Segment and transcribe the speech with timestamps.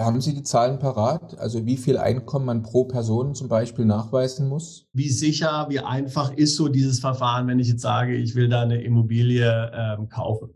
[0.00, 1.38] Haben Sie die Zahlen parat?
[1.38, 4.86] Also wie viel Einkommen man pro Person zum Beispiel nachweisen muss?
[4.94, 8.62] Wie sicher, wie einfach ist so dieses Verfahren, wenn ich jetzt sage, ich will da
[8.62, 10.54] eine Immobilie ähm, kaufen?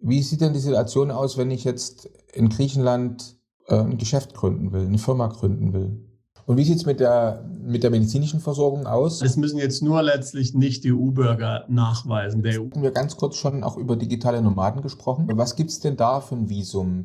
[0.00, 3.36] Wie sieht denn die Situation aus, wenn ich jetzt in Griechenland
[3.66, 6.04] äh, ein Geschäft gründen will, eine Firma gründen will?
[6.46, 9.18] Und wie sieht es mit der, mit der medizinischen Versorgung aus?
[9.18, 12.42] Das müssen jetzt nur letztlich nicht die EU-Bürger nachweisen.
[12.42, 15.28] Der EU haben wir ganz kurz schon auch über digitale Nomaden gesprochen.
[15.32, 17.04] Was gibt es denn da für ein Visum?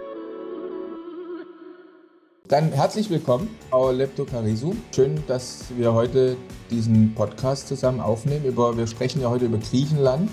[2.51, 4.75] Dann herzlich willkommen, Frau Leptokarisu.
[4.93, 6.35] Schön, dass wir heute
[6.69, 8.43] diesen Podcast zusammen aufnehmen.
[8.43, 10.29] Über, wir sprechen ja heute über Griechenland.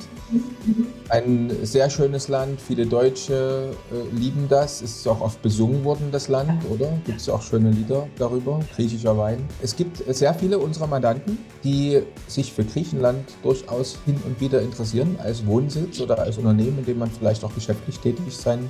[1.11, 2.61] Ein sehr schönes Land.
[2.61, 4.83] Viele Deutsche äh, lieben das.
[4.83, 6.91] Es ist auch oft besungen worden, das Land, oder?
[7.07, 8.59] Gibt es auch schöne Lieder darüber?
[8.75, 9.49] Griechischer Wein.
[9.63, 15.17] Es gibt sehr viele unserer Mandanten, die sich für Griechenland durchaus hin und wieder interessieren,
[15.23, 18.69] als Wohnsitz oder als Unternehmen, in dem man vielleicht auch geschäftlich tätig sein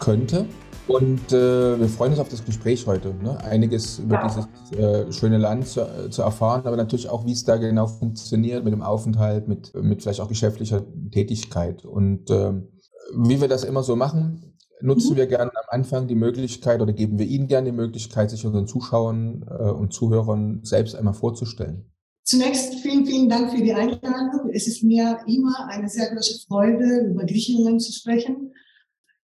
[0.00, 0.46] könnte.
[0.86, 3.14] Und äh, wir freuen uns auf das Gespräch heute.
[3.14, 3.42] Ne?
[3.42, 4.28] Einiges über ja.
[4.28, 7.86] dieses äh, schöne Land zu, äh, zu, erfahren, aber natürlich auch, wie es da genau
[7.86, 11.86] funktioniert mit dem Aufenthalt, mit, mit vielleicht auch geschäftlicher Tätigkeit.
[11.86, 12.68] Und ähm,
[13.16, 15.16] wie wir das immer so machen, nutzen mhm.
[15.16, 18.66] wir gerne am Anfang die Möglichkeit oder geben wir Ihnen gerne die Möglichkeit, sich unseren
[18.66, 21.90] Zuschauern äh, und Zuhörern selbst einmal vorzustellen.
[22.24, 24.50] Zunächst vielen, vielen Dank für die Einladung.
[24.52, 28.52] Es ist mir immer eine sehr große Freude, über Griechenland zu sprechen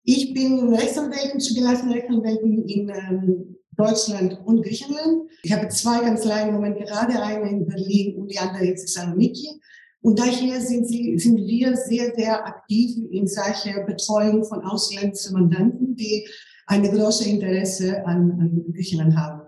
[0.04, 5.30] ich bin Rechtsanwältin, zugelassene Rechtsanwältin in ähm, Deutschland und Griechenland.
[5.42, 9.60] Ich habe zwei Kanzleien im Moment gerade, eine in Berlin und die andere in Thessaloniki.
[10.02, 15.94] Und daher sind, sie, sind wir sehr, sehr aktiv in solcher Betreuung von ausländischen Mandanten,
[15.94, 16.26] die
[16.66, 19.42] eine große Interesse an, an Griechenland haben.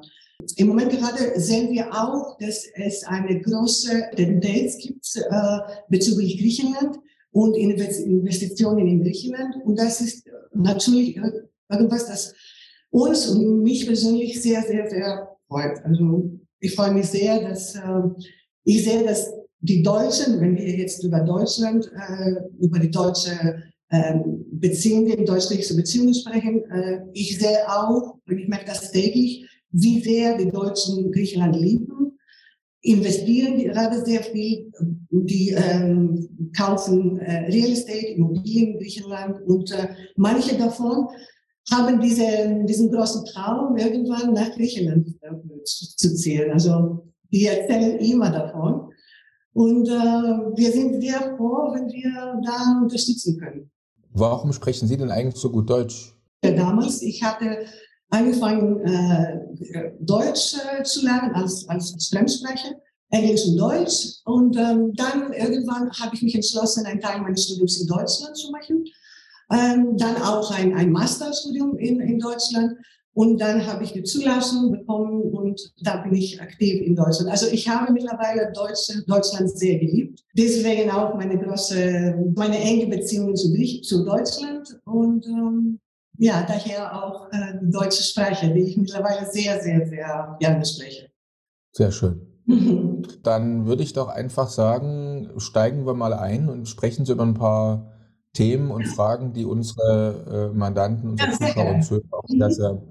[0.56, 6.98] Im Moment gerade sehen wir auch, dass es eine große Tendenz gibt äh, bezüglich Griechenland
[7.30, 9.56] und Investitionen in Griechenland.
[9.64, 11.18] Und das ist natürlich
[11.68, 12.34] irgendwas, das
[12.90, 15.78] uns und mich persönlich sehr, sehr, sehr freut.
[15.84, 16.30] Also
[16.60, 17.80] ich freue mich sehr, dass äh,
[18.64, 24.14] ich sehe, dass die Deutschen, wenn wir jetzt über Deutschland, äh, über die deutsche äh,
[24.52, 30.36] Beziehungen, deutsch-griechische Beziehungen sprechen, äh, ich sehe auch, und ich merke das täglich, wie sehr
[30.36, 32.11] die Deutschen Griechenland lieben,
[32.82, 34.72] investieren gerade sehr viel,
[35.10, 41.08] die ähm, kaufen äh, Real Estate, Immobilien in Griechenland und äh, manche davon
[41.70, 46.50] haben diese, diesen großen Traum, irgendwann nach Griechenland äh, zu ziehen.
[46.50, 48.90] Also die erzählen immer davon.
[49.54, 53.70] Und äh, wir sind sehr froh, wenn wir da unterstützen können.
[54.12, 56.14] Warum sprechen Sie denn eigentlich so gut Deutsch?
[56.42, 57.64] Damals, ich hatte
[58.12, 62.74] angefangen, äh, Deutsch äh, zu lernen als, als, Fremdsprecher,
[63.10, 64.20] Englisch und Deutsch.
[64.24, 68.50] Und ähm, dann irgendwann habe ich mich entschlossen, einen Teil meines Studiums in Deutschland zu
[68.50, 68.84] machen.
[69.50, 72.76] Ähm, dann auch ein, ein Masterstudium in, in Deutschland.
[73.14, 77.30] Und dann habe ich die Zulassung bekommen und da bin ich aktiv in Deutschland.
[77.30, 80.24] Also ich habe mittlerweile Deutsch, Deutschland sehr geliebt.
[80.34, 83.52] Deswegen auch meine große, meine enge Beziehung zu,
[83.82, 85.78] zu Deutschland und ähm,
[86.18, 91.10] ja, daher auch äh, die deutsche Sprache, die ich mittlerweile sehr, sehr, sehr gerne spreche.
[91.72, 92.26] Sehr schön.
[93.22, 97.34] Dann würde ich doch einfach sagen, steigen wir mal ein und sprechen Sie über ein
[97.34, 97.92] paar
[98.34, 102.82] Themen und Fragen, die unsere äh, Mandanten, unsere ja, Zuschauer und Zuhörer auch sehr, sehr,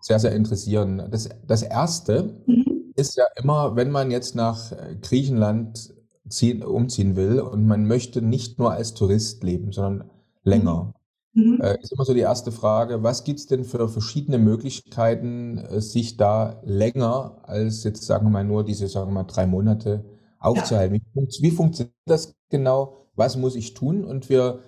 [0.00, 1.08] sehr, sehr interessieren.
[1.10, 2.92] Das, das Erste mhm.
[2.96, 5.94] ist ja immer, wenn man jetzt nach Griechenland
[6.28, 10.10] ziehen, umziehen will und man möchte nicht nur als Tourist leben, sondern
[10.42, 10.94] länger.
[11.34, 11.60] Mhm.
[11.60, 15.80] Äh, ist immer so die erste Frage, was gibt es denn für verschiedene Möglichkeiten, äh,
[15.80, 20.04] sich da länger als jetzt, sagen wir mal, nur diese, sagen wir mal, drei Monate
[20.38, 20.94] aufzuhalten?
[20.94, 21.22] Ja.
[21.22, 23.08] Wie, wie, funktioniert das genau?
[23.16, 24.04] Was muss ich tun?
[24.04, 24.60] Und wir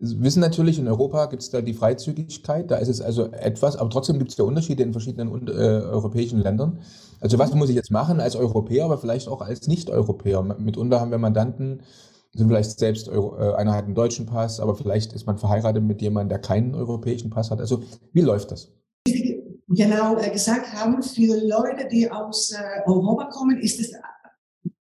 [0.00, 3.90] wissen natürlich, in Europa gibt es da die Freizügigkeit, da ist es also etwas, aber
[3.90, 6.80] trotzdem gibt es da Unterschiede in verschiedenen äh, europäischen Ländern.
[7.20, 7.60] Also was mhm.
[7.60, 10.42] muss ich jetzt machen als Europäer, aber vielleicht auch als Nicht-Europäer?
[10.42, 11.82] Mitunter haben wir Mandanten,
[12.38, 15.82] sind vielleicht selbst Euro, äh, einer hat einen deutschen Pass, aber vielleicht ist man verheiratet
[15.82, 17.60] mit jemandem, der keinen europäischen Pass hat.
[17.60, 17.82] Also
[18.12, 18.72] wie läuft das?
[19.68, 23.92] Genau äh, gesagt haben, für Leute, die aus äh, Europa kommen, ist es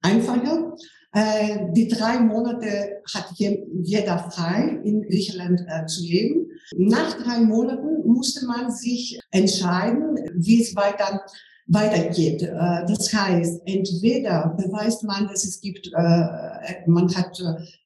[0.00, 0.74] einfacher.
[1.12, 6.46] Äh, die drei Monate hat je, jeder frei in Griechenland äh, zu leben.
[6.74, 11.20] Nach drei Monaten musste man sich entscheiden, wie es weiter
[11.66, 12.42] weitergeht.
[12.42, 17.40] Äh, das heißt, entweder beweist man, dass es gibt, äh, man hat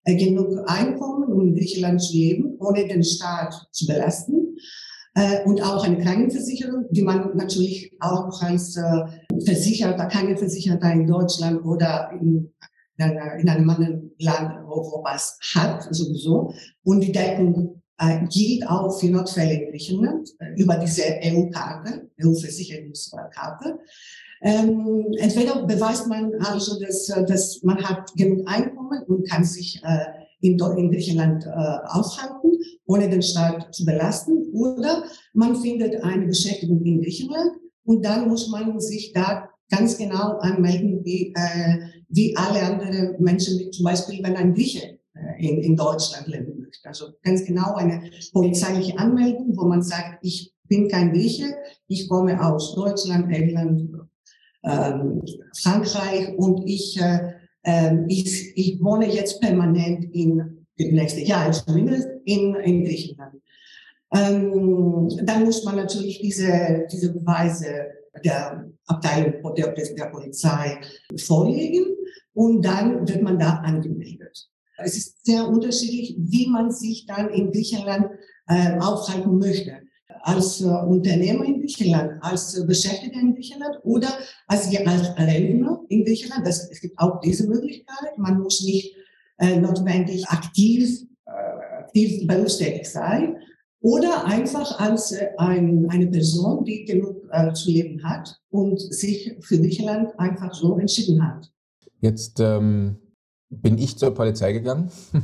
[0.05, 4.43] äh, genug Einkommen, um in Griechenland zu leben, ohne den Staat zu belasten.
[5.47, 8.79] Und auch eine Krankenversicherung, die man natürlich auch als
[9.47, 12.53] Versicherter, Krankenversicherter in Deutschland oder in,
[12.99, 16.53] in einem anderen Land Europas hat, sowieso.
[16.85, 17.76] Und die Deckung
[18.29, 23.79] gilt auch für Notfälle in Griechenland äh, über diese EU-Karte, EU-Versicherungskarte.
[24.43, 29.81] Ähm, entweder beweist man also, dass, äh, dass man hat genug Einkommen und kann sich
[29.83, 30.05] äh,
[30.41, 32.53] in, in Griechenland äh, aufhalten,
[32.85, 37.53] ohne den Staat zu belasten, oder man findet eine Beschäftigung in Griechenland
[37.85, 41.79] und dann muss man sich da ganz genau anmelden, wie, äh,
[42.11, 44.99] wie alle anderen Menschen, wie zum Beispiel, wenn ein Grieche
[45.39, 46.89] in, in Deutschland leben möchte.
[46.89, 52.45] Also ganz genau eine polizeiliche Anmeldung, wo man sagt, ich bin kein Grieche, ich komme
[52.45, 53.89] aus Deutschland, England,
[54.65, 55.23] ähm,
[55.57, 62.09] Frankreich und ich, äh, äh, ich, ich wohne jetzt permanent in den nächsten Jahren zumindest
[62.25, 63.41] in, in Griechenland.
[64.15, 67.87] Ähm, dann muss man natürlich diese, diese Beweise
[68.25, 70.81] der Abteilung der, der Polizei
[71.19, 71.87] vorlegen
[72.35, 74.49] und dann wird man da angemeldet.
[74.79, 78.07] Es ist sehr unterschiedlich, wie man sich dann in Griechenland
[78.49, 79.79] äh, aufhalten möchte.
[80.23, 84.09] Als äh, Unternehmer in Griechenland, als äh, Beschäftigter in Griechenland oder
[84.47, 86.47] als, als Rentner in Griechenland.
[86.47, 88.19] Das, es gibt auch diese Möglichkeit.
[88.19, 88.95] Man muss nicht
[89.39, 91.31] äh, notwendig aktiv, äh,
[91.81, 93.37] aktiv berufstätig sein.
[93.81, 99.37] Oder einfach als äh, ein, eine Person, die genug äh, zu leben hat und sich
[99.41, 101.53] für Griechenland einfach so entschieden hat.
[102.01, 102.97] Jetzt ähm,
[103.51, 104.91] bin ich zur Polizei gegangen.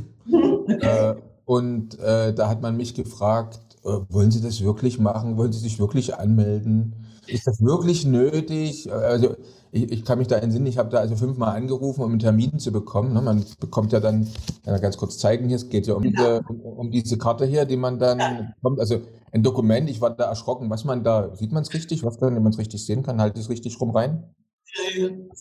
[0.65, 5.35] Äh, und äh, da hat man mich gefragt, äh, wollen Sie das wirklich machen?
[5.35, 6.95] Wollen Sie sich wirklich anmelden?
[7.27, 8.89] Ist das wirklich nötig?
[8.91, 9.35] Also
[9.71, 12.59] ich, ich kann mich da entsinnen, ich habe da also fünfmal angerufen, um einen Termin
[12.59, 13.13] zu bekommen.
[13.13, 13.21] Ne?
[13.21, 14.27] Man bekommt ja dann,
[14.63, 17.65] kann ganz kurz zeigen hier, es geht ja um, diese, um, um diese Karte hier,
[17.65, 18.53] die man dann ja.
[18.55, 18.79] bekommt.
[18.79, 22.03] Also ein Dokument, ich war da erschrocken, was man da, sieht man es richtig?
[22.03, 24.23] Was wenn man es richtig sehen kann, halt es richtig rum rein?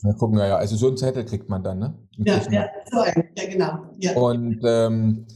[0.02, 1.98] Ja, gucken, ja, also so einen Zettel kriegt man dann, ne?
[2.18, 3.78] Ja, ja, so ein, ja, genau.
[3.98, 4.14] Ja.
[4.14, 5.26] Und ähm,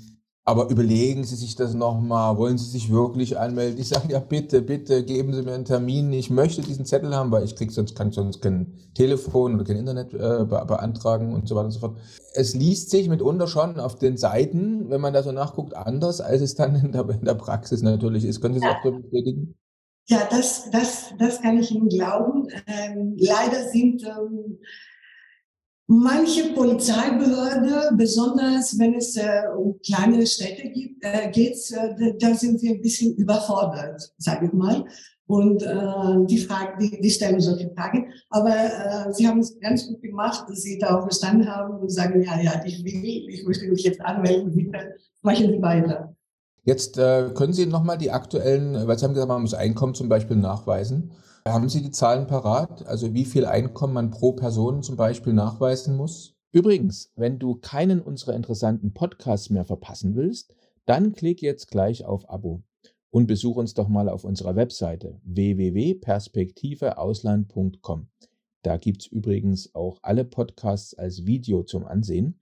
[0.49, 3.81] aber überlegen Sie sich das nochmal, wollen Sie sich wirklich anmelden?
[3.81, 6.13] Ich sage, ja bitte, bitte, geben Sie mir einen Termin.
[6.13, 9.77] Ich möchte diesen Zettel haben, weil ich krieg sonst, kann sonst kein Telefon oder kein
[9.77, 11.97] Internet äh, be beantragen und so weiter und so fort.
[12.35, 16.43] Es liest sich mitunter schon auf den Seiten, wenn man da so nachguckt, anders, als
[16.43, 18.41] es dann in der, in der Praxis natürlich ist.
[18.41, 18.79] Können Sie das ja.
[18.79, 19.57] auch so bestätigen?
[20.09, 22.49] Ja, das, das, das kann ich Ihnen glauben.
[22.67, 24.59] Ähm, leider sind ähm,
[25.89, 32.63] manche Polizeibehörde, besonders wenn es äh, um kleinere Städte gibt, äh, geht, äh, da sind
[32.63, 34.85] wir ein bisschen überfordert, sage ich mal.
[35.29, 38.13] Und äh, die, Frage, die, die stellen solche Fragen.
[38.31, 42.23] Aber äh, sie haben es ganz gut gemacht, dass sie darauf bestanden haben und sagen,
[42.23, 46.16] ja, ja, ich will, ich möchte mich jetzt anmelden, bitte machen Sie weiter.
[46.67, 50.09] Jetzt äh, können Sie nochmal die aktuellen, weil Sie haben gesagt, man muss Einkommen zum
[50.09, 51.13] Beispiel nachweisen.
[51.47, 52.85] Haben Sie die Zahlen parat?
[52.89, 56.35] Also wie viel Einkommen man pro Person zum Beispiel nachweisen muss?
[56.51, 62.29] Übrigens, wenn du keinen unserer interessanten Podcasts mehr verpassen willst, dann klick jetzt gleich auf
[62.29, 62.65] Abo
[63.11, 68.09] und besuch uns doch mal auf unserer Webseite www.perspektiveausland.com.
[68.63, 72.41] Da gibt es übrigens auch alle Podcasts als Video zum Ansehen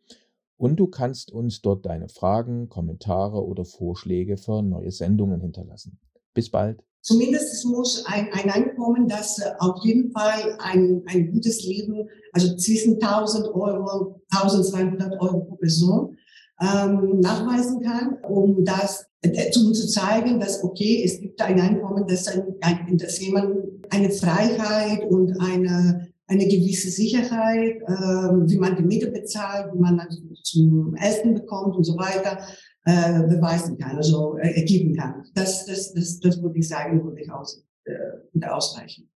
[0.56, 5.98] und du kannst uns dort deine Fragen, Kommentare oder Vorschläge für neue Sendungen hinterlassen.
[6.32, 6.82] Bis bald.
[7.00, 12.08] Zumindest es muss ein, ein Einkommen, das äh, auf jeden Fall ein, ein gutes Leben,
[12.32, 16.16] also zwischen 1000 Euro, 1200 Euro pro Person
[16.62, 22.06] ähm, nachweisen kann, um das äh, um zu zeigen, dass okay, es gibt ein Einkommen,
[22.06, 23.54] das, ein, dass jemand
[23.90, 30.00] eine Freiheit und eine eine gewisse Sicherheit, äh, wie man die Miete bezahlt, wie man
[30.00, 32.38] also zum Essen bekommt und so weiter,
[32.86, 35.24] äh, beweisen kann, also äh, ergeben kann.
[35.34, 39.10] Das, das, das, das würde ich sagen, würde ich aus, äh, ausreichen.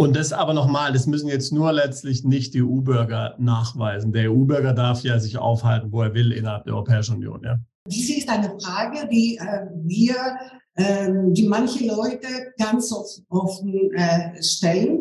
[0.00, 4.12] Und das aber nochmal, das müssen jetzt nur letztlich nicht die EU-Bürger nachweisen.
[4.12, 7.42] Der EU-Bürger darf ja sich aufhalten, wo er will innerhalb der Europäischen Union.
[7.44, 7.60] Ja?
[7.86, 10.14] Dies ist eine Frage, die äh, wir,
[10.74, 12.26] äh, die manche Leute
[12.58, 12.90] ganz
[13.28, 14.99] offen äh, stellen.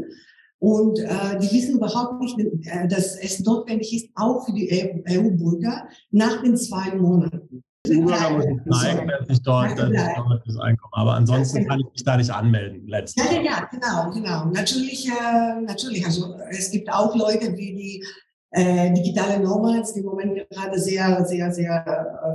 [0.59, 2.37] Und äh, die wissen überhaupt nicht,
[2.67, 4.69] äh, dass es notwendig ist, auch für die
[5.07, 7.63] EU-Bürger nach den zwei Monaten.
[7.87, 11.79] EU-Bürger muss ich zeigen, dass ich dort, dass ich dort das Einkommen Aber ansonsten kann
[11.79, 12.85] ich mich da nicht anmelden.
[12.87, 14.45] Ja, ja, ja, genau, genau.
[14.51, 16.05] Natürlich, äh, natürlich.
[16.05, 18.03] Also es gibt auch Leute wie die
[18.51, 21.85] äh, digitale Nomads, die im Moment gerade sehr, sehr, sehr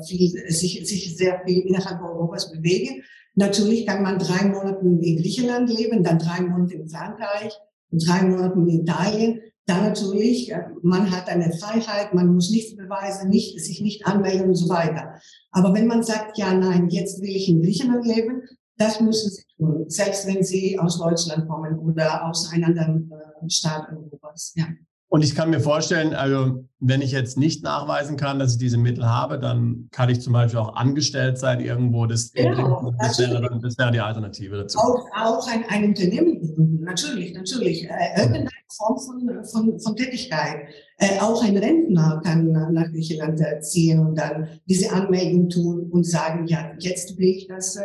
[0.00, 3.02] äh, viel, sich, sich sehr viel innerhalb Europas bewegen.
[3.34, 7.52] Natürlich kann man drei Monate in Griechenland leben, dann drei Monate in Frankreich,
[7.98, 13.30] drei Monaten in Italien, dann natürlich, äh, man hat eine Freiheit, man muss nichts beweisen,
[13.30, 15.14] nicht, sich nicht anmelden und so weiter.
[15.52, 18.42] Aber wenn man sagt, ja, nein, jetzt will ich in Griechenland leben,
[18.76, 23.48] das müssen sie tun, selbst wenn sie aus Deutschland kommen oder aus einem anderen äh,
[23.48, 24.52] Staat Europas.
[24.56, 24.66] Ja.
[25.14, 28.78] Und ich kann mir vorstellen, also wenn ich jetzt nicht nachweisen kann, dass ich diese
[28.78, 32.06] Mittel habe, dann kann ich zum Beispiel auch angestellt sein irgendwo.
[32.06, 34.76] Das, genau, das, wäre, das wäre die Alternative dazu.
[34.76, 37.84] Auch, auch ein, ein Unternehmen gründen, natürlich, natürlich.
[37.84, 40.66] Äh, irgendeine Form von, von, von Tätigkeit.
[40.98, 46.48] Äh, auch ein Rentner kann nach Griechenland ziehen und dann diese Anmeldung tun und sagen,
[46.48, 47.84] ja, jetzt will ich das, äh,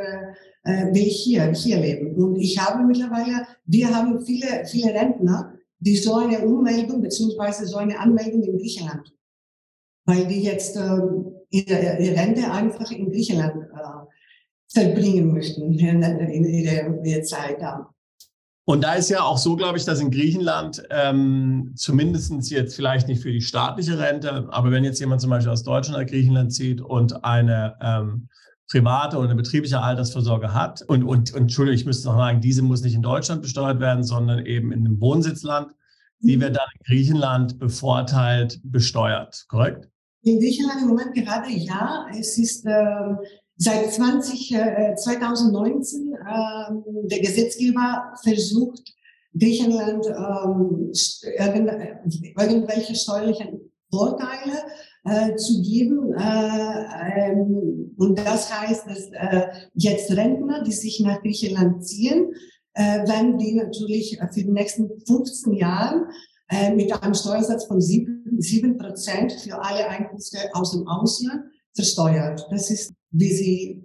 [0.63, 2.15] äh will ich hier, hier leben.
[2.15, 7.77] Und ich habe mittlerweile, wir haben viele, viele Rentner, die so eine Ummeldung beziehungsweise so
[7.77, 9.13] eine Anmeldung in Griechenland,
[10.05, 10.99] weil die jetzt äh,
[11.49, 14.09] ihre, ihre Rente einfach in Griechenland äh,
[14.71, 17.89] verbringen möchten in, in ihrer, ihrer Zeit da.
[18.65, 23.07] Und da ist ja auch so, glaube ich, dass in Griechenland ähm, zumindest jetzt vielleicht
[23.07, 26.53] nicht für die staatliche Rente, aber wenn jetzt jemand zum Beispiel aus Deutschland nach Griechenland
[26.53, 28.29] zieht und eine ähm,
[28.69, 30.81] private oder eine betriebliche Altersvorsorge hat.
[30.83, 34.03] Und, und, und Entschuldigung, ich müsste noch sagen, diese muss nicht in Deutschland besteuert werden,
[34.03, 35.73] sondern eben in einem Wohnsitzland.
[36.21, 36.41] Die mhm.
[36.41, 39.89] wird dann in Griechenland bevorteilt besteuert, korrekt?
[40.21, 42.05] In Griechenland im Moment gerade ja.
[42.17, 43.15] Es ist äh,
[43.55, 48.81] seit 20, äh, 2019 äh, der Gesetzgeber versucht,
[49.37, 50.91] Griechenland ähm,
[52.37, 54.63] irgendwelche steuerlichen Vorteile
[55.05, 56.13] äh, zu geben.
[56.13, 62.33] Äh, ähm, und das heißt, dass äh, jetzt Rentner, die sich nach Griechenland ziehen,
[62.73, 66.07] äh, werden die natürlich für die nächsten 15 Jahre
[66.49, 71.43] äh, mit einem Steuersatz von 7 Prozent für alle Einkünfte aus dem Ausland
[71.75, 72.45] versteuert.
[72.51, 73.83] Das ist, wie Sie,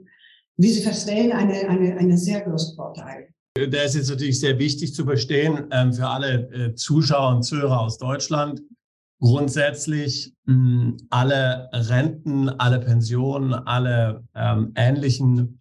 [0.57, 3.29] wie Sie verstehen, eine, eine, eine sehr große Vorteil.
[3.57, 7.81] Der ist jetzt natürlich sehr wichtig zu verstehen ähm, für alle äh, Zuschauer und Zuhörer
[7.81, 8.61] aus Deutschland
[9.25, 15.61] grundsätzlich mh, hm, alle Renten, alle Pensionen, alle ähm, ähnlichen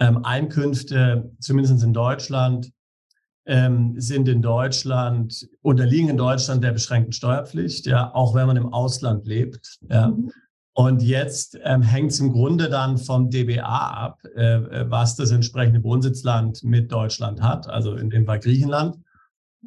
[0.00, 2.72] ähm, Einkünfte, zumindest in Deutschland,
[3.46, 8.72] ähm, sind in Deutschland, unterliegen in Deutschland der beschränkten Steuerpflicht, ja, auch wenn man im
[8.72, 9.78] Ausland lebt.
[9.88, 10.08] Ja.
[10.08, 10.32] Mhm.
[10.72, 15.30] Und jetzt ähm, hängt es im Grunde dann vom DBA ab, äh, äh, was das
[15.30, 18.96] entsprechende Wohnsitzland mit Deutschland hat, also in dem Fall Griechenland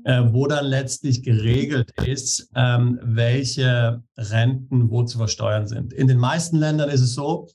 [0.05, 5.93] äh, wo dann letztlich geregelt ist, ähm, welche Renten wo zu versteuern sind.
[5.93, 7.47] In den meisten Ländern ist es so,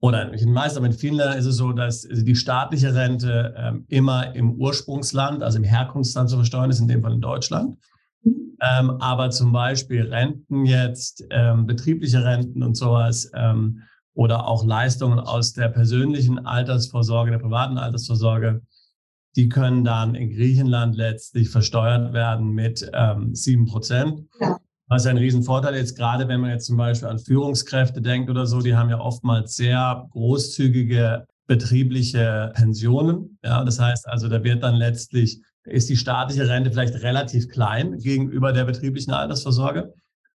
[0.00, 2.94] oder nicht in den meisten, aber in vielen Ländern ist es so, dass die staatliche
[2.94, 7.20] Rente ähm, immer im Ursprungsland, also im Herkunftsland zu versteuern ist, in dem Fall in
[7.20, 7.76] Deutschland.
[8.60, 13.82] Ähm, aber zum Beispiel Renten jetzt, ähm, betriebliche Renten und sowas ähm,
[14.14, 18.62] oder auch Leistungen aus der persönlichen Altersvorsorge, der privaten Altersvorsorge,
[19.38, 24.24] die können dann in Griechenland letztlich versteuert werden mit ähm, 7 Prozent.
[24.40, 24.58] Ja.
[24.88, 28.60] Was ein Riesenvorteil ist, gerade wenn man jetzt zum Beispiel an Führungskräfte denkt oder so,
[28.60, 33.38] die haben ja oftmals sehr großzügige betriebliche Pensionen.
[33.44, 37.96] Ja, das heißt also, da wird dann letztlich, ist die staatliche Rente vielleicht relativ klein
[37.98, 39.94] gegenüber der betrieblichen Altersvorsorge.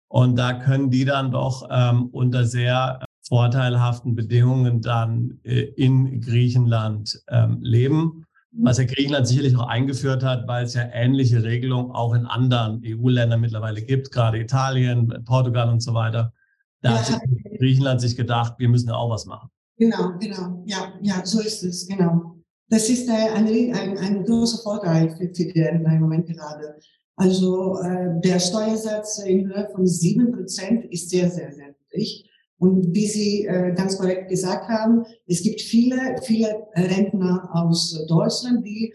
[0.09, 7.19] Und da können die dann doch ähm, unter sehr vorteilhaften Bedingungen dann äh, in Griechenland
[7.29, 12.13] ähm, leben was ja Griechenland sicherlich auch eingeführt hat, weil es ja ähnliche Regelungen auch
[12.13, 16.33] in anderen EU-Ländern mittlerweile gibt, gerade Italien, Portugal und so weiter.
[16.81, 17.17] Da ja, hat sich
[17.59, 19.49] Griechenland sich gedacht, wir müssen ja auch was machen.
[19.77, 20.63] Genau, genau.
[20.65, 22.35] Ja, ja, so ist es, genau.
[22.69, 26.75] Das ist ein, ein, ein großer Vorteil für, für im Moment gerade.
[27.15, 32.30] Also äh, der Steuersatz in Höhe von sieben Prozent ist sehr, sehr, sehr niedrig.
[32.61, 38.63] Und wie Sie äh, ganz korrekt gesagt haben, es gibt viele, viele Rentner aus Deutschland,
[38.63, 38.93] die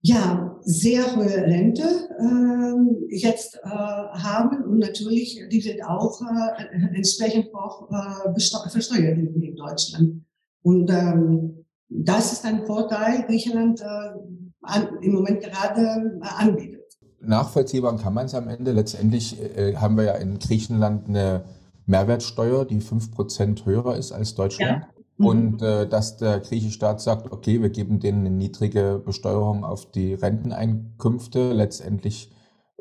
[0.00, 7.52] ja sehr hohe Rente äh, jetzt äh, haben und natürlich die wird auch äh, entsprechend
[7.52, 10.22] auch äh, versteuert in, in Deutschland.
[10.62, 13.84] Und ähm, das ist ein Vorteil, Griechenland äh,
[14.62, 16.96] an, im Moment gerade äh, anbietet.
[17.20, 18.70] Nachvollziehbar kann man es am Ende.
[18.70, 21.42] Letztendlich äh, haben wir ja in Griechenland eine
[21.88, 24.82] Mehrwertsteuer, die 5% höher ist als Deutschland.
[24.82, 24.88] Ja.
[25.16, 25.26] Mhm.
[25.26, 29.90] Und äh, dass der griechische Staat sagt, okay, wir geben denen eine niedrige Besteuerung auf
[29.90, 31.52] die Renteneinkünfte.
[31.52, 32.30] Letztendlich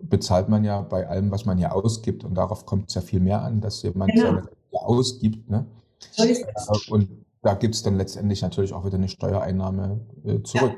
[0.02, 2.24] bezahlt man ja bei allem, was man ja ausgibt.
[2.24, 4.26] Und darauf kommt es ja viel mehr an, dass jemand genau.
[4.26, 5.50] seine Rente ausgibt.
[5.50, 5.66] Ne?
[6.12, 6.68] So ist es.
[6.68, 7.10] Äh, und
[7.42, 10.76] da gibt es dann letztendlich natürlich auch wieder eine Steuereinnahme äh, zurück.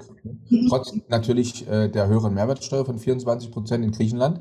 [0.50, 0.60] Ja.
[0.70, 4.40] Trotz natürlich äh, der höheren Mehrwertsteuer von 24 Prozent in Griechenland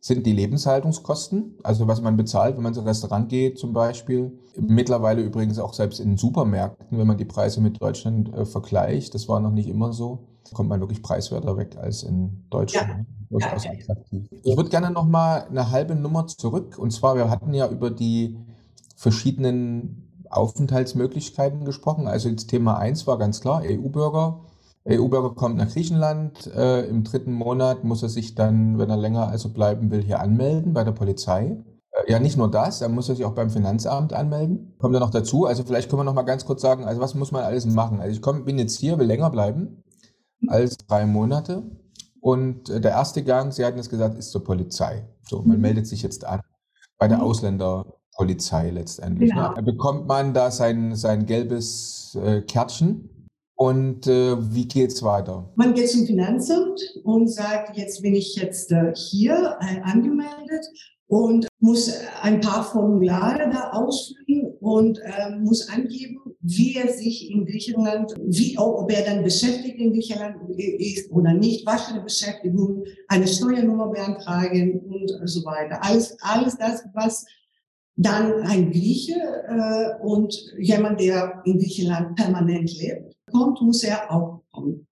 [0.00, 4.32] sind die Lebenshaltungskosten, also was man bezahlt, wenn man ins Restaurant geht zum Beispiel.
[4.56, 9.14] Mittlerweile übrigens auch selbst in Supermärkten, wenn man die Preise mit Deutschland äh, vergleicht.
[9.14, 10.26] Das war noch nicht immer so.
[10.54, 12.88] kommt man wirklich preiswerter weg als in Deutschland.
[12.88, 13.38] Ja.
[13.38, 13.56] Ja.
[14.42, 16.78] Ich würde gerne noch mal eine halbe Nummer zurück.
[16.78, 18.36] Und zwar, wir hatten ja über die
[18.96, 22.08] verschiedenen Aufenthaltsmöglichkeiten gesprochen.
[22.08, 24.40] Also das Thema 1 war ganz klar, EU-Bürger.
[24.88, 26.46] EU-Bürger kommt nach Griechenland.
[26.54, 30.20] Äh, Im dritten Monat muss er sich dann, wenn er länger also bleiben will, hier
[30.20, 31.62] anmelden bei der Polizei.
[31.92, 34.74] Äh, ja, nicht nur das, er muss sich auch beim Finanzamt anmelden.
[34.78, 35.44] Kommt er noch dazu.
[35.44, 38.00] Also vielleicht können wir noch mal ganz kurz sagen, also was muss man alles machen?
[38.00, 39.82] Also ich komm, bin jetzt hier, will länger bleiben
[40.48, 41.62] als drei Monate.
[42.20, 45.06] Und äh, der erste Gang, Sie hatten es gesagt, ist zur Polizei.
[45.28, 45.62] So, man mhm.
[45.62, 46.40] meldet sich jetzt an
[46.98, 47.24] bei der mhm.
[47.24, 49.30] Ausländerpolizei letztendlich.
[49.30, 49.54] Genau.
[49.54, 49.62] Ne?
[49.62, 53.19] Bekommt man da sein, sein gelbes äh, Kärtchen
[53.60, 55.52] und äh, wie es weiter?
[55.54, 60.66] Man geht zum Finanzamt und sagt, jetzt bin ich jetzt äh, hier äh, angemeldet
[61.08, 67.44] und muss ein paar Formulare da ausfüllen und äh, muss angeben, wie er sich in
[67.44, 72.84] Griechenland, wie, ob er dann beschäftigt in Griechenland ist oder nicht, was für eine Beschäftigung,
[73.08, 75.84] eine Steuernummer beantragen und so weiter.
[75.84, 77.26] Alles, alles das, was
[77.96, 84.42] dann ein Grieche äh, und jemand, der in Griechenland permanent lebt, kommt, muss er auch
[84.52, 84.86] kommen.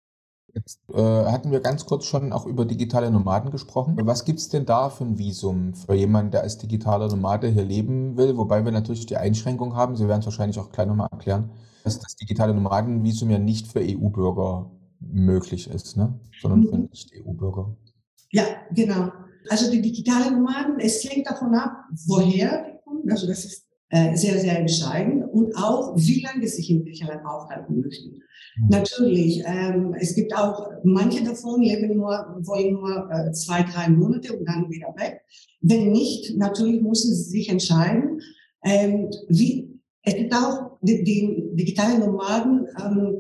[0.54, 3.98] Jetzt äh, hatten wir ganz kurz schon auch über digitale Nomaden gesprochen.
[4.04, 7.66] Was gibt es denn da für ein Visum für jemanden, der als digitaler Nomade hier
[7.66, 8.38] leben will?
[8.38, 11.52] Wobei wir natürlich die Einschränkung haben, Sie werden es wahrscheinlich auch gleich nochmal erklären,
[11.84, 16.18] dass das digitale Nomadenvisum ja nicht für EU-Bürger möglich ist, ne?
[16.42, 16.90] sondern für mhm.
[16.90, 17.76] Nicht-EU-Bürger.
[18.32, 19.12] Ja, genau.
[19.50, 23.12] Also die digitalen Nomaden, es hängt davon ab, woher die kommen.
[23.12, 27.26] Also das ist äh, sehr, sehr entscheidend und auch, wie lange sie sich in Griechenland
[27.26, 28.22] aufhalten möchten.
[28.58, 28.70] Mhm.
[28.70, 34.34] Natürlich, ähm, es gibt auch, manche davon leben nur, wollen nur äh, zwei, drei Monate
[34.34, 35.22] und dann wieder weg.
[35.62, 38.22] Wenn nicht, natürlich müssen sie sich entscheiden,
[38.64, 43.20] ähm, wie, es gibt auch die, die digitalen Nomaden, ähm,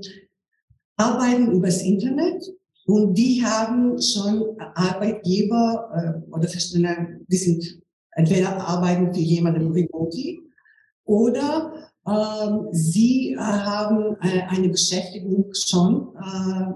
[0.97, 2.43] arbeiten übers Internet
[2.85, 7.81] und die haben schon Arbeitgeber äh, oder verschiedene, die sind
[8.11, 10.44] entweder arbeiten für jemanden remotely
[11.05, 16.13] oder ähm, sie äh, haben äh, eine Beschäftigung schon,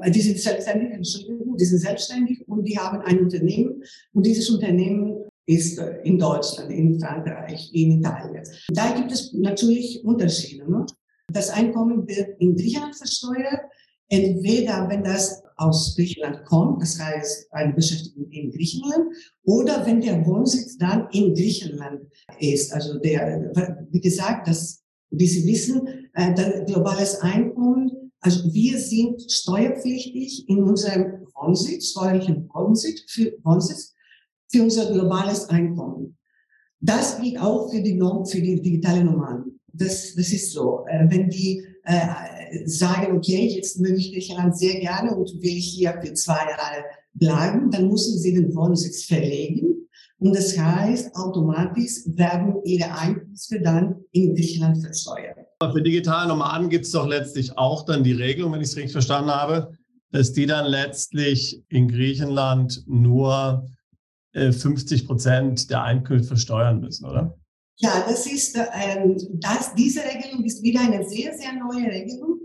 [0.02, 4.50] äh, die sind selbstständig, Entschuldigung, die sind selbstständig und die haben ein Unternehmen und dieses
[4.50, 8.44] Unternehmen ist äh, in Deutschland, in Frankreich, in Italien.
[8.70, 10.70] Da gibt es natürlich Unterschiede.
[10.70, 10.86] Ne?
[11.32, 13.62] Das Einkommen wird in Griechenland versteuert,
[14.10, 20.26] entweder wenn das aus Griechenland kommt, das heißt eine Beschäftigung in Griechenland, oder wenn der
[20.26, 22.02] Wohnsitz dann in Griechenland
[22.40, 22.74] ist.
[22.74, 23.52] Also der,
[23.92, 31.26] wie gesagt, das, wie Sie wissen, äh, globales Einkommen, also wir sind steuerpflichtig in unserem
[31.36, 33.96] Wohnsitz, steuerlichen Wohnsitz für, Wohnsitz
[34.52, 36.18] für unser globales Einkommen.
[36.82, 39.60] Das gilt auch für die, Norm, für die digitale Nomaden.
[39.72, 40.86] Das, das ist so.
[40.88, 46.00] Äh, wenn die äh, sagen, okay, jetzt möchte ich Griechenland sehr gerne und will hier
[46.02, 46.84] für zwei Jahre
[47.14, 49.88] bleiben, dann müssen sie den Wohnsitz verlegen.
[50.20, 55.38] Und das heißt, automatisch werden ihre Einkünfte dann in Griechenland versteuert.
[55.62, 58.94] Für digitale Nomaden gibt es doch letztlich auch dann die Regelung, wenn ich es richtig
[58.94, 59.78] verstanden habe,
[60.12, 63.66] dass die dann letztlich in Griechenland nur
[64.34, 67.36] 50 äh, Prozent der Einkünfte versteuern müssen, oder?
[67.78, 72.39] Ja, das ist, ähm, das, diese Regelung ist wieder eine sehr, sehr neue Regelung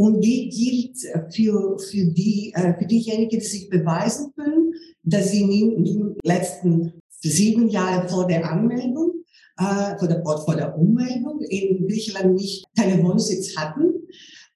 [0.00, 0.96] und die gilt
[1.34, 6.94] für, für, die, äh, für diejenigen, die sich beweisen können, dass sie in den letzten
[7.20, 9.12] sieben Jahren vor der Anmeldung,
[9.58, 13.92] äh, vor, der, vor der Ummeldung in Griechenland nicht keine Wohnsitz hatten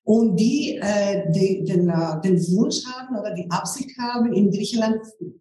[0.04, 4.96] und die äh, den, den, äh, Wunsch haben oder die Absicht haben, in Griechenland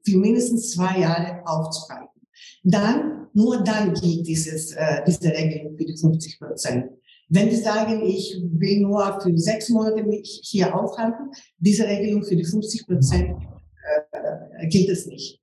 [0.06, 2.10] für mindestens zwei Jahre aufzuhalten.
[2.66, 6.92] Dann, nur dann gilt dieses, äh, diese Regelung für die 50 Prozent.
[7.34, 12.36] Wenn Sie sagen, ich will nur für sechs Monate mich hier aufhalten, diese Regelung für
[12.36, 13.41] die 50 Prozent
[14.12, 15.39] äh, gilt es nicht.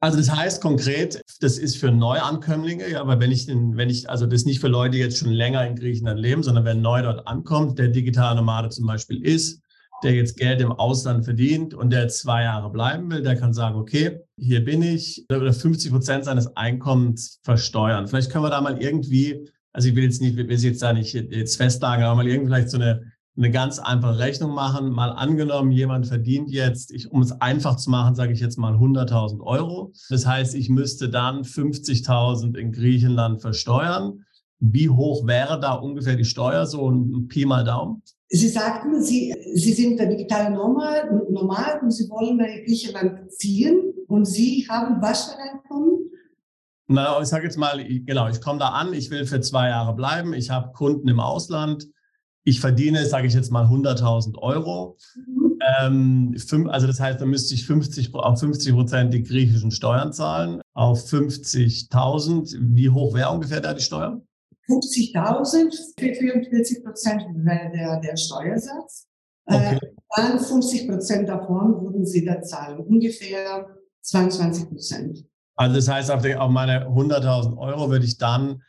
[0.00, 4.10] Also das heißt konkret, das ist für Neuankömmlinge, ja, aber wenn ich den, wenn ich,
[4.10, 7.00] also das nicht für Leute, die jetzt schon länger in Griechenland leben, sondern wer neu
[7.00, 9.62] dort ankommt, der digitale Nomade zum Beispiel ist,
[10.02, 13.76] der jetzt Geld im Ausland verdient und der zwei Jahre bleiben will, der kann sagen,
[13.76, 18.06] okay, hier bin ich, oder 50 Prozent seines Einkommens versteuern.
[18.06, 21.14] Vielleicht können wir da mal irgendwie, also ich will jetzt nicht, will jetzt da nicht
[21.14, 24.90] jetzt festlagern, aber mal irgendwie vielleicht so eine, eine ganz einfache Rechnung machen.
[24.90, 28.74] Mal angenommen, jemand verdient jetzt, ich, um es einfach zu machen, sage ich jetzt mal
[28.74, 29.92] 100.000 Euro.
[30.10, 34.24] Das heißt, ich müsste dann 50.000 in Griechenland versteuern.
[34.58, 38.02] Wie hoch wäre da ungefähr die Steuer, so ein Pi mal Daumen?
[38.28, 43.92] Sie sagten, Sie, Sie sind der digitale Nomad, Nomad und Sie wollen nach Griechenland ziehen
[44.06, 45.36] und Sie haben was?
[46.88, 49.94] Na, ich sage jetzt mal, genau, ich komme da an, ich will für zwei Jahre
[49.94, 51.88] bleiben, ich habe Kunden im Ausland,
[52.44, 54.96] ich verdiene, sage ich jetzt mal, 100.000 Euro.
[55.14, 55.42] Mhm.
[55.80, 60.12] Ähm, fünf, also das heißt, dann müsste ich 50, auf 50 Prozent die griechischen Steuern
[60.12, 60.60] zahlen.
[60.74, 64.20] Auf 50.000, wie hoch wäre ungefähr da die Steuer?
[64.68, 69.06] 50.000 für 44 Prozent wäre der, der Steuersatz.
[69.46, 69.78] Äh, okay.
[69.82, 73.66] Äh, dann 50 Prozent davon würden Sie da zahlen, ungefähr
[74.02, 75.24] 22 Prozent.
[75.56, 78.62] Also das heißt, auf, auf meine 100.000 Euro würde ich dann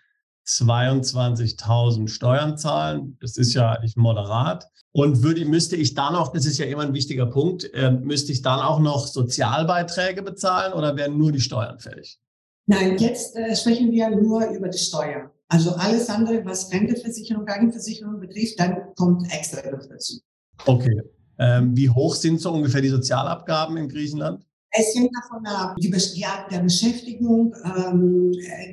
[0.46, 3.18] 22.000 Steuern zahlen.
[3.22, 4.68] Das ist ja nicht moderat.
[4.92, 8.32] Und würde, müsste ich dann auch, das ist ja immer ein wichtiger Punkt, äh, müsste
[8.32, 12.20] ich dann auch noch Sozialbeiträge bezahlen oder werden nur die Steuern fällig?
[12.68, 15.32] Nein, jetzt äh, sprechen wir nur über die Steuer.
[15.48, 20.20] Also alles andere, was Renteversicherung, Krankenversicherung betrifft, dann kommt extra noch dazu.
[20.66, 21.02] Okay.
[21.40, 24.46] Ähm, wie hoch sind so ungefähr die Sozialabgaben in Griechenland?
[24.76, 28.32] Es hängt davon ab, die, Art der Beschäftigung, ähm,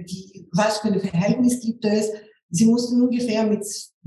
[0.08, 2.08] die, was für ein Verhältnis gibt es.
[2.50, 3.64] Sie mussten ungefähr mit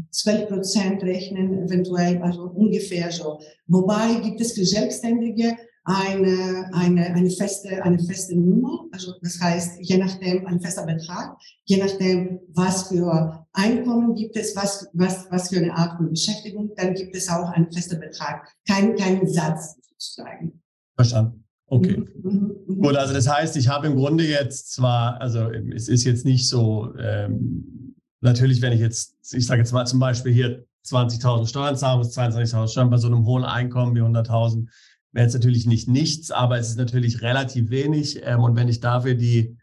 [0.10, 3.40] 12 Prozent rechnen, eventuell, also ungefähr so.
[3.68, 9.78] Wobei gibt es für Selbstständige eine, eine, eine, feste, eine feste Nummer, also das heißt,
[9.82, 15.50] je nachdem ein fester Betrag, je nachdem, was für Einkommen gibt es, was, was, was
[15.50, 19.76] für eine Art von Beschäftigung, dann gibt es auch einen festen Betrag, kein, kein Satz
[19.90, 20.62] sozusagen.
[20.96, 21.44] Verstanden.
[21.68, 21.98] Okay.
[21.98, 22.82] Mhm, mhm, mhm.
[22.82, 26.48] Gut, also das heißt, ich habe im Grunde jetzt zwar, also es ist jetzt nicht
[26.48, 31.78] so, ähm, natürlich, wenn ich jetzt, ich sage jetzt mal zum Beispiel hier 20.000 Steuern
[31.78, 34.68] zahlen muss, 22.000 Steuern bei so einem hohen Einkommen wie 100.000,
[35.14, 38.22] wäre jetzt natürlich nicht nichts, aber es ist natürlich relativ wenig.
[38.24, 39.58] Ähm, und wenn ich dafür die,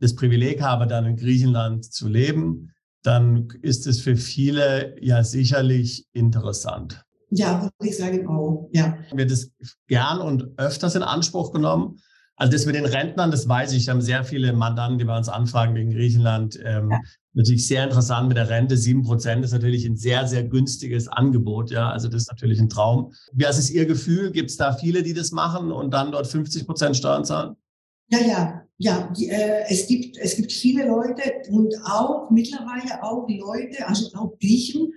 [0.00, 6.06] das Privileg habe, dann in Griechenland zu leben, dann ist es für viele ja sicherlich
[6.12, 7.05] interessant.
[7.30, 8.96] Ja, würde ich sagen auch, ja.
[9.12, 9.52] Wird es
[9.88, 11.98] gern und öfters in Anspruch genommen?
[12.36, 13.86] Also das mit den Rentnern, das weiß ich.
[13.86, 16.60] Wir haben sehr viele Mandanten, die bei uns anfragen wegen Griechenland.
[16.62, 17.00] Ähm, ja.
[17.32, 18.76] Natürlich sehr interessant mit der Rente.
[18.76, 21.70] Sieben Prozent ist natürlich ein sehr, sehr günstiges Angebot.
[21.70, 23.12] Ja, also das ist natürlich ein Traum.
[23.32, 24.32] Was ist Ihr Gefühl?
[24.32, 27.56] Gibt es da viele, die das machen und dann dort 50 Prozent Steuern zahlen?
[28.08, 29.12] Ja, ja, ja.
[29.16, 34.38] Die, äh, es gibt es gibt viele Leute und auch mittlerweile auch Leute, also auch
[34.38, 34.92] Griechen,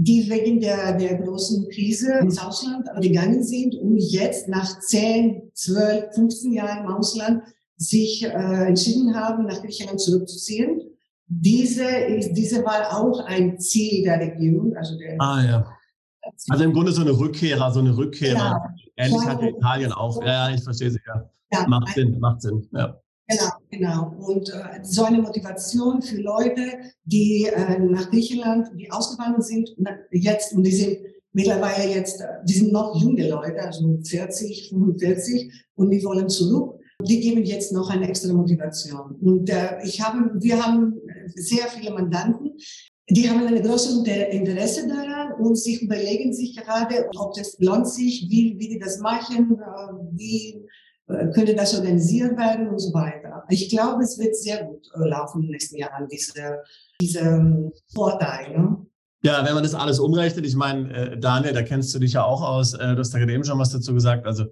[0.00, 6.14] die wegen der, der großen Krise ins Ausland gegangen sind und jetzt nach 10, 12,
[6.14, 7.42] 15 Jahren im Ausland
[7.76, 10.82] sich äh, entschieden haben, nach Griechenland zurückzuziehen.
[11.26, 14.76] Diese, ist, diese war auch ein Ziel der Regierung.
[14.76, 15.72] Also der ah, ja.
[16.48, 18.38] Also im Grunde so eine Rückkehrer, so eine Rückkehrer.
[18.38, 18.74] Ja.
[18.96, 20.24] Ähnlich hat Italien auch.
[20.24, 21.28] Ja, ich verstehe sie, ja.
[21.52, 23.00] ja macht Sinn, macht Sinn, ja.
[23.28, 24.14] Genau, genau.
[24.26, 29.76] Und äh, so eine Motivation für Leute, die äh, nach Griechenland, die ausgewandert sind,
[30.10, 30.98] jetzt, und die sind
[31.32, 36.80] mittlerweile jetzt, äh, die sind noch junge Leute, also 40, 45, und die wollen zurück.
[37.02, 39.14] Die geben jetzt noch eine extra Motivation.
[39.20, 40.94] Und äh, ich habe, wir haben
[41.34, 42.56] sehr viele Mandanten,
[43.10, 48.26] die haben ein großes Interesse daran und sich überlegen sich gerade, ob das lohnt sich,
[48.30, 50.62] wie, wie die das machen, äh, wie
[51.08, 53.44] könnte das organisiert werden und so weiter.
[53.48, 56.62] Ich glaube, es wird sehr gut äh, laufen in den nächsten Jahren, diese,
[57.00, 58.76] diese ähm, Vorteile.
[59.22, 62.24] Ja, wenn man das alles umrechnet, ich meine, äh, Daniel, da kennst du dich ja
[62.24, 64.44] auch aus, du hast da gerade eben schon was dazu gesagt, also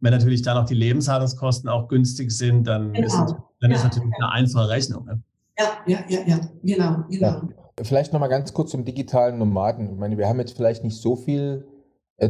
[0.00, 3.06] wenn natürlich dann auch die Lebenshaltungskosten auch günstig sind, dann, genau.
[3.06, 4.26] ist, dann ja, ist natürlich ja.
[4.26, 5.04] eine einfache Rechnung.
[5.04, 5.22] Ne?
[5.58, 7.26] Ja, ja, ja, ja, genau, genau.
[7.26, 7.48] Ja.
[7.82, 9.92] Vielleicht nochmal ganz kurz zum digitalen Nomaden.
[9.92, 11.66] Ich meine, wir haben jetzt vielleicht nicht so viel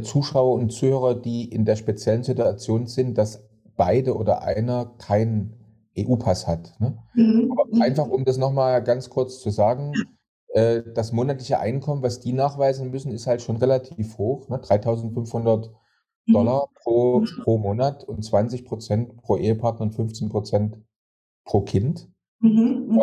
[0.02, 3.42] Zuschauer und Zuhörer, die in der speziellen Situation sind, dass
[3.76, 5.54] beide oder einer keinen
[5.98, 6.74] EU-Pass hat.
[6.80, 6.98] Ne?
[7.14, 7.52] Mhm.
[7.52, 9.92] Aber einfach, um das nochmal ganz kurz zu sagen,
[10.48, 14.48] äh, das monatliche Einkommen, was die nachweisen müssen, ist halt schon relativ hoch.
[14.48, 14.58] Ne?
[14.58, 15.70] 3500
[16.26, 16.32] mhm.
[16.32, 17.42] Dollar pro, mhm.
[17.42, 20.78] pro Monat und 20 Prozent pro Ehepartner und 15 Prozent
[21.44, 22.08] pro Kind.
[22.40, 23.00] Mhm, mhm,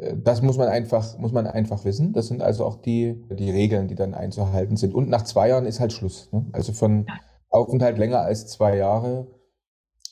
[0.00, 2.12] ähm, das muss man einfach, muss man einfach wissen.
[2.12, 4.94] Das sind also auch die, die Regeln, die dann einzuhalten sind.
[4.94, 6.30] Und nach zwei Jahren ist halt Schluss.
[6.32, 6.46] Ne?
[6.52, 7.06] Also von
[7.48, 9.26] Aufenthalt länger als zwei Jahre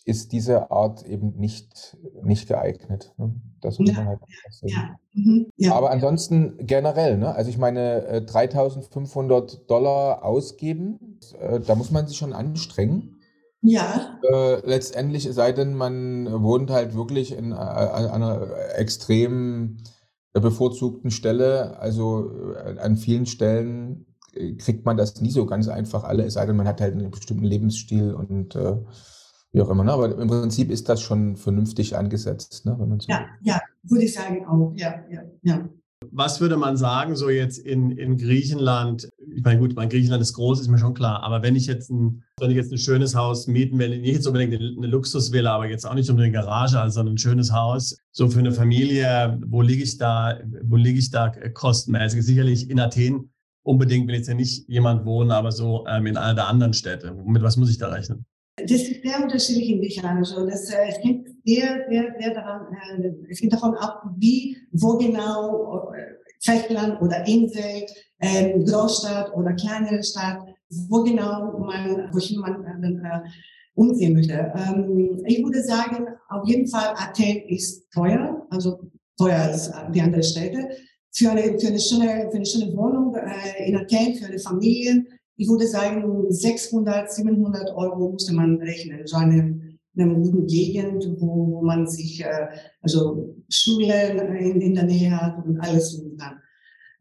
[0.04, 3.14] ist diese Art eben nicht, nicht geeignet.
[3.16, 3.34] Ne?
[3.60, 4.20] Das muss man halt
[4.62, 4.96] ja.
[5.14, 5.46] Mhm.
[5.56, 5.74] ja.
[5.74, 7.34] Aber ansonsten generell, ne?
[7.34, 13.20] also ich meine, 3500 äh, Dollar ausgeben, äh, da muss man sich schon anstrengen.
[13.62, 14.18] Ja.
[14.30, 19.78] Äh, letztendlich, sei denn, man wohnt halt wirklich in, an einer extrem
[20.34, 21.78] bevorzugten Stelle.
[21.78, 22.30] Also
[22.78, 24.04] an vielen Stellen
[24.58, 27.10] kriegt man das nie so ganz einfach alle, es sei denn, man hat halt einen
[27.10, 28.76] bestimmten Lebensstil und äh,
[29.54, 29.84] wie auch immer.
[29.84, 29.92] Ne?
[29.92, 32.76] Aber im Prinzip ist das schon vernünftig angesetzt, ne?
[32.78, 34.72] wenn man so Ja, ja, würde ich sagen auch.
[34.76, 35.68] Ja, ja, ja.
[36.10, 39.08] Was würde man sagen, so jetzt in, in Griechenland?
[39.34, 41.22] Ich meine, gut, mein Griechenland ist groß, ist mir schon klar.
[41.22, 44.26] Aber wenn ich jetzt ein, wenn ich jetzt ein schönes Haus mieten will, nicht jetzt
[44.26, 48.28] unbedingt eine Luxusvilla, aber jetzt auch nicht unbedingt eine Garage, also ein schönes Haus, so
[48.28, 52.22] für eine Familie, wo liege ich da, wo liege ich da kostenmäßig?
[52.22, 53.30] Sicherlich in Athen
[53.62, 57.14] unbedingt will jetzt ja nicht jemand wohnen, aber so ähm, in einer der anderen Städte.
[57.24, 58.26] Mit was muss ich da rechnen?
[58.56, 60.18] Das ist sehr unterschiedlich in Griechenland.
[60.18, 62.66] Also das, äh, es hängt sehr, sehr, sehr daran,
[63.02, 67.84] äh, es hängt davon ab, wie, wo genau, äh, Festland oder Insel,
[68.18, 70.38] äh, Großstadt oder kleinere Stadt,
[70.88, 73.20] wo genau man, wohin man äh,
[73.74, 74.52] umziehen möchte.
[74.54, 80.22] Ähm, ich würde sagen, auf jeden Fall Athen ist teuer, also teuer als die anderen
[80.22, 80.68] Städte.
[81.12, 85.04] Für eine, für eine schöne, für eine schöne Wohnung äh, in Athen, für eine Familie,
[85.36, 89.06] ich würde sagen, 600, 700 Euro musste man rechnen.
[89.06, 92.48] So eine, eine gute Gegend, wo, wo man sich, äh,
[92.82, 96.40] also Schulen in, in der Nähe hat und alles suchen kann.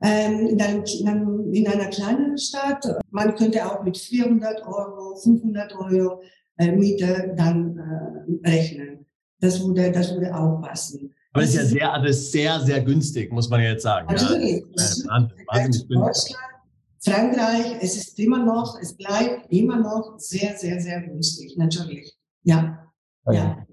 [0.01, 6.21] Ähm, in, einem, in einer kleinen Stadt, man könnte auch mit 400 Euro, 500 Euro
[6.57, 9.05] äh, Miete dann äh, rechnen.
[9.39, 11.13] Das würde, das würde auch passen.
[11.31, 14.07] Aber das ist ja sehr, das ist sehr, sehr günstig, muss man jetzt sagen.
[14.07, 14.63] Natürlich.
[14.75, 16.35] Ja, äh, wahnsinnig günstig.
[17.03, 22.15] Frankreich, es ist immer noch, es bleibt immer noch sehr, sehr, sehr günstig, natürlich.
[22.43, 22.89] Ja.
[23.25, 23.33] ja.
[23.33, 23.67] ja.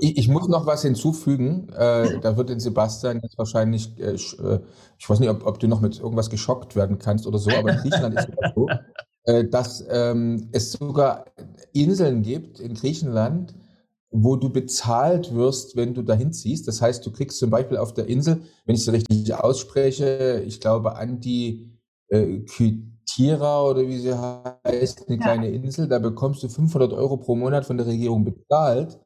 [0.00, 1.68] Ich, ich, muss noch was hinzufügen.
[1.68, 4.60] Äh, da wird den Sebastian jetzt wahrscheinlich, äh, äh,
[4.98, 7.72] ich weiß nicht, ob, ob, du noch mit irgendwas geschockt werden kannst oder so, aber
[7.72, 8.66] in Griechenland ist es so,
[9.24, 11.26] äh, dass ähm, es sogar
[11.74, 13.54] Inseln gibt in Griechenland,
[14.10, 16.66] wo du bezahlt wirst, wenn du dahin ziehst.
[16.66, 20.60] Das heißt, du kriegst zum Beispiel auf der Insel, wenn ich es richtig ausspreche, ich
[20.60, 21.73] glaube, Anti
[22.14, 25.22] äh, Kytira oder wie sie heißt, eine ja.
[25.22, 28.98] kleine Insel, da bekommst du 500 Euro pro Monat von der Regierung bezahlt,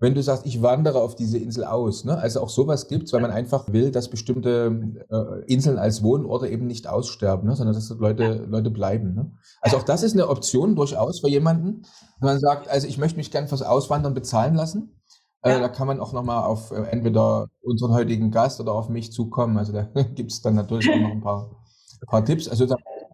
[0.00, 2.04] wenn du sagst, ich wandere auf diese Insel aus.
[2.04, 2.18] Ne?
[2.18, 6.48] Also auch sowas gibt es, weil man einfach will, dass bestimmte äh, Inseln als Wohnorte
[6.48, 7.56] eben nicht aussterben, ne?
[7.56, 8.34] sondern dass Leute, ja.
[8.34, 9.14] Leute bleiben.
[9.14, 9.32] Ne?
[9.60, 11.82] Also auch das ist eine Option durchaus für jemanden,
[12.20, 15.00] wenn man sagt, also ich möchte mich gern fürs Auswandern bezahlen lassen.
[15.42, 15.60] Äh, ja.
[15.60, 19.56] Da kann man auch nochmal auf äh, entweder unseren heutigen Gast oder auf mich zukommen.
[19.58, 19.82] Also da
[20.14, 21.50] gibt es dann natürlich auch noch ein paar
[22.04, 22.48] ein paar Tipps.
[22.48, 22.66] Also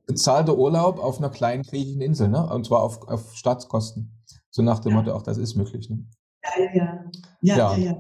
[0.07, 2.47] bezahlter Urlaub auf einer kleinen griechischen Insel, ne?
[2.47, 4.13] Und zwar auf, auf Staatskosten.
[4.51, 4.99] So nach dem ja.
[4.99, 5.89] Motto, auch das ist möglich.
[5.89, 6.05] Ne?
[6.43, 7.05] Ja, ja,
[7.41, 7.77] ja.
[7.77, 7.97] ja, ja.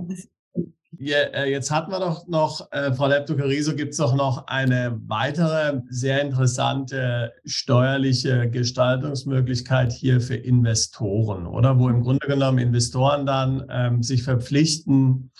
[0.98, 4.98] ja äh, jetzt hatten wir doch noch, äh, Frau Lepto-Cariso, gibt es doch noch eine
[5.07, 11.79] weitere sehr interessante steuerliche Gestaltungsmöglichkeit hier für Investoren, oder?
[11.79, 15.31] Wo im Grunde genommen Investoren dann ähm, sich verpflichten,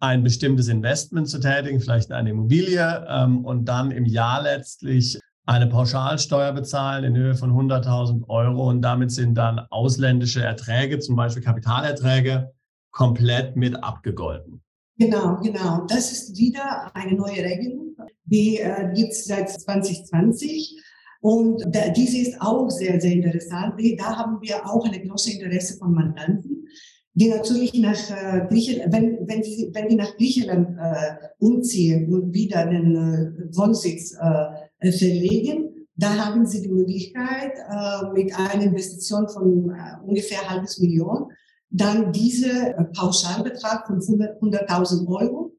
[0.00, 5.66] ein bestimmtes Investment zu tätigen, vielleicht eine Immobilie ähm, und dann im Jahr letztlich eine
[5.66, 11.42] Pauschalsteuer bezahlen in Höhe von 100.000 Euro und damit sind dann ausländische Erträge, zum Beispiel
[11.42, 12.52] Kapitalerträge,
[12.90, 14.62] komplett mit abgegolten.
[14.96, 15.86] Genau, genau.
[15.88, 20.78] Das ist wieder eine neue Regelung, die äh, gibt es seit 2020.
[21.20, 23.74] Und da, diese ist auch sehr, sehr interessant.
[23.98, 26.59] Da haben wir auch eine große Interesse von Mandanten,
[27.14, 32.32] die natürlich nach äh, Griechenland, wenn, wenn, sie, wenn die nach Griechenland äh, umziehen und
[32.32, 39.28] wieder den äh, Wohnsitz äh, verlegen, da haben sie die Möglichkeit, äh, mit einer Investition
[39.28, 41.30] von äh, ungefähr halbes Million,
[41.68, 45.52] dann diese äh, Pauschalbetrag von 100.000 Euro,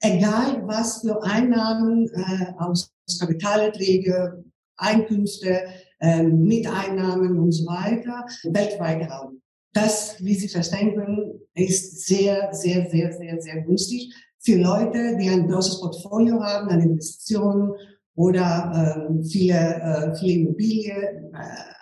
[0.00, 4.44] egal was für Einnahmen äh, aus Kapitalerträge,
[4.76, 5.64] Einkünfte,
[6.00, 9.42] äh, Miteinnahmen und so weiter weltweit haben.
[9.72, 15.30] Das, wie Sie verstehen können, ist sehr, sehr, sehr, sehr, sehr günstig für Leute, die
[15.30, 17.72] ein großes Portfolio haben an Investitionen
[18.14, 21.38] oder äh, viele, äh, viele Immobilien, äh,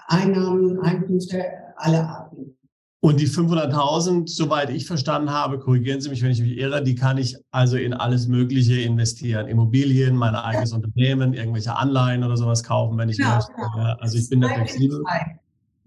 [0.08, 1.42] Einnahmen, Einkünfte
[1.76, 2.56] aller Arten.
[3.02, 6.94] Und die 500.000, soweit ich verstanden habe, korrigieren Sie mich, wenn ich mich irre, die
[6.94, 9.48] kann ich also in alles Mögliche investieren.
[9.48, 10.76] Immobilien, mein eigenes ja.
[10.76, 13.52] Unternehmen, irgendwelche Anleihen oder sowas kaufen, wenn ich genau, möchte.
[13.54, 13.94] Genau.
[14.00, 15.02] Also ich bin da flexibel.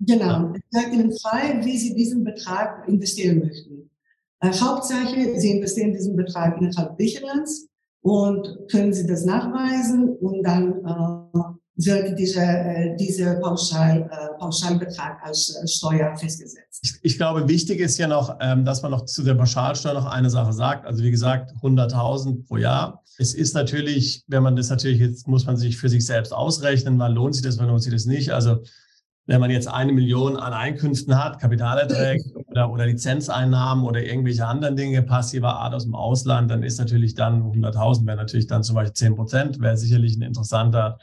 [0.06, 3.90] Genau, es bleibt Ihnen frei, wie Sie diesen Betrag investieren möchten.
[4.42, 7.68] Äh, Hauptsache, Sie investieren diesen Betrag innerhalb Griechenlands
[8.02, 15.20] und können Sie das nachweisen und dann äh, wird diese, äh, dieser Pauschal, äh, Pauschalbetrag
[15.24, 16.80] als äh, Steuer festgesetzt.
[16.84, 20.06] Ich, ich, glaube, wichtig ist ja noch, ähm, dass man noch zu der Pauschalsteuer noch
[20.06, 20.86] eine Sache sagt.
[20.86, 23.04] Also wie gesagt, 100.000 pro Jahr.
[23.18, 27.00] Es ist natürlich, wenn man das natürlich jetzt, muss man sich für sich selbst ausrechnen,
[27.00, 28.32] wann lohnt sich das, wann lohnt sich das nicht.
[28.32, 28.64] Also
[29.26, 34.76] wenn man jetzt eine Million an Einkünften hat, Kapitalerträge oder, oder Lizenzeinnahmen oder irgendwelche anderen
[34.76, 38.76] Dinge passiver Art aus dem Ausland, dann ist natürlich dann 100.000 wäre natürlich dann zum
[38.76, 40.98] Beispiel 10 Prozent, wäre sicherlich ein interessanter,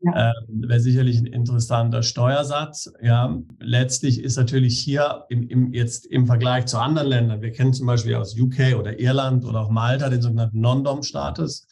[0.00, 0.30] ja.
[0.30, 2.92] äh, wäre sicherlich ein interessanter Steuersatz.
[3.02, 7.72] Ja, letztlich ist natürlich hier im, im, jetzt im Vergleich zu anderen Ländern, wir kennen
[7.72, 11.68] zum Beispiel aus UK oder Irland oder auch Malta den sogenannten Non-Dom-Status.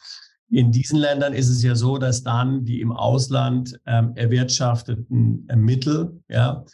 [0.51, 5.55] In diesen Ländern ist es ja so, dass dann die im Ausland ähm, erwirtschafteten äh,
[5.55, 6.65] Mittel ja,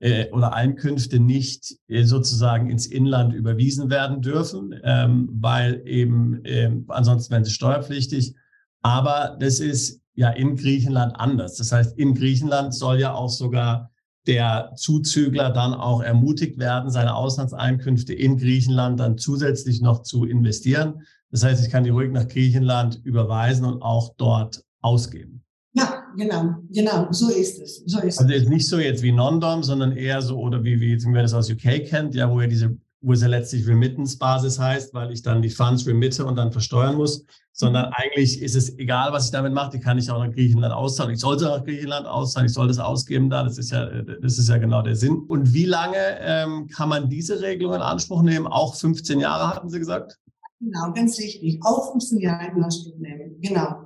[0.00, 6.84] äh, oder Einkünfte nicht äh, sozusagen ins Inland überwiesen werden dürfen, ähm, weil eben ähm,
[6.88, 8.34] ansonsten werden sie steuerpflichtig.
[8.80, 11.56] Aber das ist ja in Griechenland anders.
[11.56, 13.90] Das heißt, in Griechenland soll ja auch sogar
[14.26, 21.02] der Zuzügler dann auch ermutigt werden, seine Auslandseinkünfte in Griechenland dann zusätzlich noch zu investieren.
[21.30, 25.42] Das heißt, ich kann die ruhig nach Griechenland überweisen und auch dort ausgeben.
[25.74, 27.82] Ja, genau, genau, so ist es.
[27.86, 30.98] So ist also jetzt nicht so jetzt wie Non-Dom, sondern eher so, oder wie, wie
[31.12, 34.94] wer das aus UK kennt, ja, wo ja diese, wo es ja letztlich Remittance-Basis heißt,
[34.94, 37.92] weil ich dann die Funds remitte und dann versteuern muss, sondern mhm.
[37.96, 41.12] eigentlich ist es egal, was ich damit mache, die kann ich auch nach Griechenland auszahlen.
[41.12, 44.48] Ich sollte nach Griechenland auszahlen, ich soll das ausgeben da, das ist ja, das ist
[44.48, 45.24] ja genau der Sinn.
[45.28, 48.46] Und wie lange ähm, kann man diese Regelung in Anspruch nehmen?
[48.46, 50.18] Auch 15 Jahre, hatten Sie gesagt?
[50.60, 51.60] Genau, ganz richtig.
[51.62, 53.84] Auch 15 Jahre in Anspruch nehmen, genau.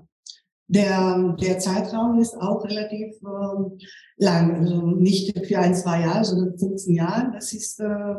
[0.68, 3.84] Der, der Zeitraum ist auch relativ äh,
[4.16, 7.30] lang, also nicht für ein, zwei Jahre, sondern 15 Jahre.
[7.34, 8.14] Das ist, äh,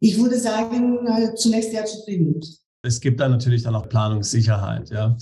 [0.00, 2.40] ich würde sagen, äh, zunächst sehr zufrieden.
[2.82, 5.16] Es gibt dann natürlich dann auch Planungssicherheit, ja.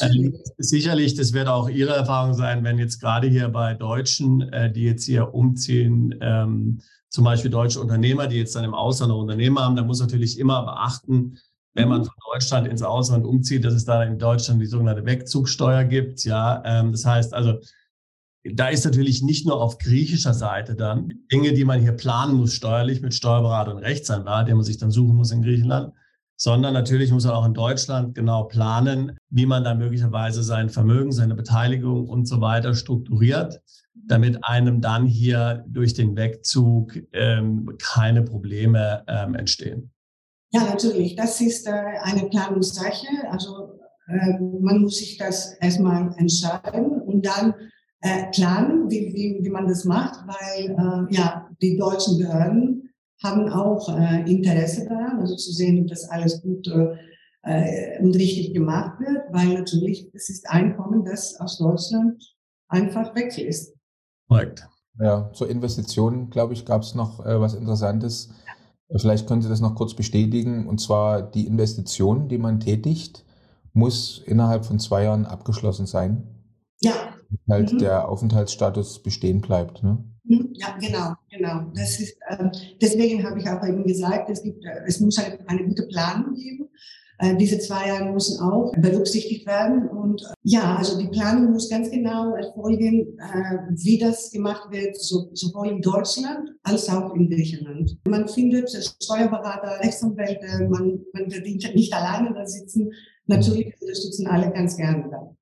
[0.00, 4.72] Ähm, sicherlich, das wird auch Ihre Erfahrung sein, wenn jetzt gerade hier bei Deutschen, äh,
[4.72, 9.18] die jetzt hier umziehen, ähm, zum Beispiel deutsche Unternehmer, die jetzt dann im Ausland ein
[9.18, 11.38] Unternehmen haben, da muss natürlich immer beachten,
[11.76, 15.84] wenn man von Deutschland ins Ausland umzieht, dass es da in Deutschland die sogenannte Wegzugsteuer
[15.84, 16.24] gibt.
[16.24, 17.60] Ja, ähm, das heißt also,
[18.54, 22.54] da ist natürlich nicht nur auf griechischer Seite dann Dinge, die man hier planen muss,
[22.54, 25.92] steuerlich mit Steuerberater und Rechtsanwalt, den man sich dann suchen muss in Griechenland,
[26.36, 31.12] sondern natürlich muss man auch in Deutschland genau planen, wie man da möglicherweise sein Vermögen,
[31.12, 33.60] seine Beteiligung und so weiter strukturiert,
[33.94, 39.90] damit einem dann hier durch den Wegzug ähm, keine Probleme ähm, entstehen.
[40.56, 41.16] Ja, natürlich.
[41.16, 43.30] Das ist äh, eine Planungssache.
[43.30, 47.54] Also äh, man muss sich das erstmal entscheiden und dann
[48.00, 52.90] äh, planen, wie, wie, wie man das macht, weil ja die deutschen Behörden
[53.22, 53.88] haben auch
[54.26, 60.28] Interesse daran, also zu sehen, dass alles gut und richtig gemacht wird, weil natürlich das
[60.28, 62.22] ist Einkommen, das aus Deutschland
[62.68, 63.74] einfach weg ist.
[64.28, 64.68] Korrekt.
[64.98, 68.30] Ja, zur Investition, glaube ich, gab es noch äh, was Interessantes.
[68.90, 70.66] Vielleicht können Sie das noch kurz bestätigen.
[70.66, 73.24] Und zwar die Investition, die man tätigt,
[73.72, 76.22] muss innerhalb von zwei Jahren abgeschlossen sein.
[76.80, 76.92] Ja.
[77.48, 77.78] Halt mhm.
[77.78, 79.82] der Aufenthaltsstatus bestehen bleibt.
[79.82, 80.04] Ne?
[80.24, 80.50] Mhm.
[80.54, 81.70] Ja, genau, genau.
[81.74, 82.48] Das ist, äh,
[82.80, 86.34] deswegen habe ich auch eben gesagt, es, gibt, äh, es muss eine, eine gute Planung
[86.34, 86.68] geben.
[87.18, 89.88] Äh, diese zwei Jahre müssen auch berücksichtigt werden.
[89.88, 94.96] Und äh, ja, also die Planung muss ganz genau erfolgen, äh, wie das gemacht wird,
[94.96, 97.96] so, sowohl in Deutschland als auch in Griechenland.
[98.06, 102.92] Man findet Steuerberater, Rechtsanwälte, man, man wird nicht alleine da sitzen.
[103.26, 105.34] Natürlich unterstützen alle ganz gerne da.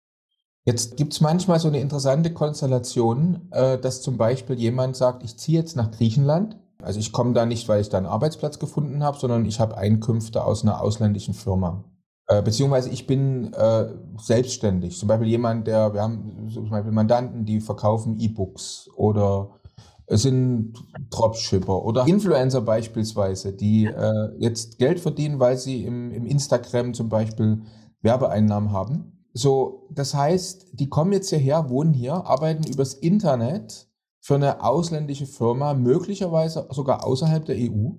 [0.66, 5.58] Jetzt gibt es manchmal so eine interessante Konstellation, dass zum Beispiel jemand sagt, ich ziehe
[5.58, 9.18] jetzt nach Griechenland also ich komme da nicht, weil ich da einen Arbeitsplatz gefunden habe,
[9.18, 11.84] sondern ich habe Einkünfte aus einer ausländischen Firma.
[12.26, 13.86] Äh, beziehungsweise ich bin äh,
[14.18, 14.98] selbstständig.
[14.98, 19.60] Zum Beispiel jemand, der, wir haben zum Beispiel Mandanten, die verkaufen E-Books oder
[20.08, 20.74] sind
[21.10, 27.08] Dropshipper oder Influencer beispielsweise, die äh, jetzt Geld verdienen, weil sie im, im Instagram zum
[27.08, 27.62] Beispiel
[28.02, 29.26] Werbeeinnahmen haben.
[29.32, 33.88] So, das heißt, die kommen jetzt hierher, wohnen hier, arbeiten übers Internet
[34.24, 37.90] für eine ausländische Firma, möglicherweise sogar außerhalb der EU,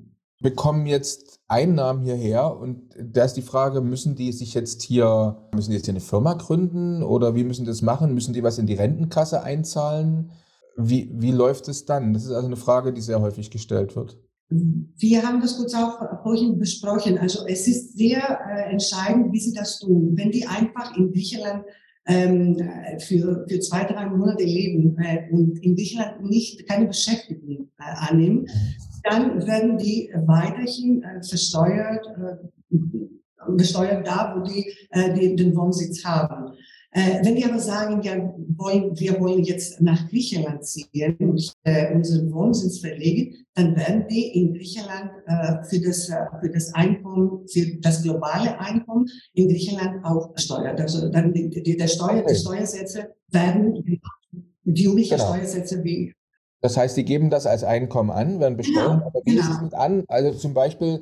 [0.42, 5.70] bekommen jetzt Einnahmen hierher und da ist die Frage, müssen die sich jetzt hier, müssen
[5.70, 8.16] die jetzt hier eine Firma gründen oder wie müssen die das machen?
[8.16, 10.32] Müssen die was in die Rentenkasse einzahlen?
[10.76, 12.14] Wie, wie läuft es dann?
[12.14, 14.18] Das ist also eine Frage, die sehr häufig gestellt wird.
[14.50, 17.20] Wir haben das kurz auch vorhin besprochen.
[17.20, 20.14] Also es ist sehr äh, entscheidend, wie sie das tun.
[20.16, 21.66] Wenn die einfach in Griechenland
[22.08, 22.58] ähm,
[23.00, 28.48] für, für zwei, drei Monate leben äh, und in Griechenland nicht keine Beschäftigung äh, annehmen,
[29.04, 32.78] dann werden die weiterhin äh, versteuert, äh,
[33.56, 36.54] besteuert da, wo die, äh, die den Wohnsitz haben.
[36.98, 38.16] Äh, wenn die aber sagen, ja,
[38.56, 44.28] wollen, wir wollen jetzt nach Griechenland ziehen und äh, unseren Wohnsitz verlegen, dann werden die
[44.40, 50.06] in Griechenland äh, für, das, äh, für das Einkommen, für das globale Einkommen in Griechenland
[50.06, 50.80] auch besteuert.
[50.80, 54.00] Also dann die, die, der Steuer, die Steuersätze werden
[54.64, 55.34] die üblichen genau.
[55.34, 56.14] Steuersätze wie
[56.62, 59.02] das heißt, die geben das als Einkommen an, werden besteuert.
[59.02, 59.44] Ja, aber wie genau.
[59.44, 60.04] ist es mit an?
[60.08, 61.02] Also zum Beispiel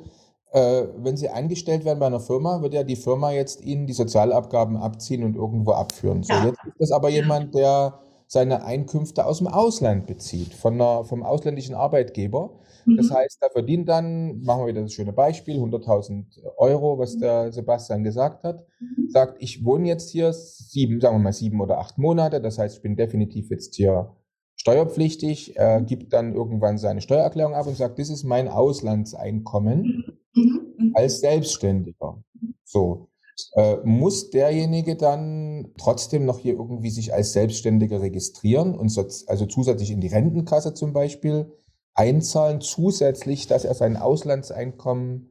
[0.54, 3.92] äh, wenn Sie eingestellt werden bei einer Firma, wird ja die Firma jetzt Ihnen die
[3.92, 6.22] Sozialabgaben abziehen und irgendwo abführen.
[6.22, 6.46] So, ja.
[6.46, 7.98] jetzt ist das aber jemand, der
[8.28, 12.52] seine Einkünfte aus dem Ausland bezieht, von einer, vom ausländischen Arbeitgeber.
[12.86, 12.96] Mhm.
[12.96, 16.24] Das heißt, da verdient dann, machen wir wieder das schöne Beispiel, 100.000
[16.56, 19.08] Euro, was der Sebastian gesagt hat, mhm.
[19.08, 22.76] sagt, ich wohne jetzt hier sieben, sagen wir mal sieben oder acht Monate, das heißt,
[22.76, 24.14] ich bin definitiv jetzt hier
[24.56, 29.82] steuerpflichtig, er gibt dann irgendwann seine Steuererklärung ab und sagt, das ist mein Auslandseinkommen.
[29.82, 30.14] Mhm.
[30.34, 30.92] Mhm.
[30.94, 32.22] als Selbstständiger.
[32.64, 33.08] So.
[33.56, 39.46] Äh, muss derjenige dann trotzdem noch hier irgendwie sich als Selbstständiger registrieren und so, also
[39.46, 41.52] zusätzlich in die Rentenkasse zum Beispiel
[41.94, 45.30] einzahlen, zusätzlich, dass er sein Auslandseinkommen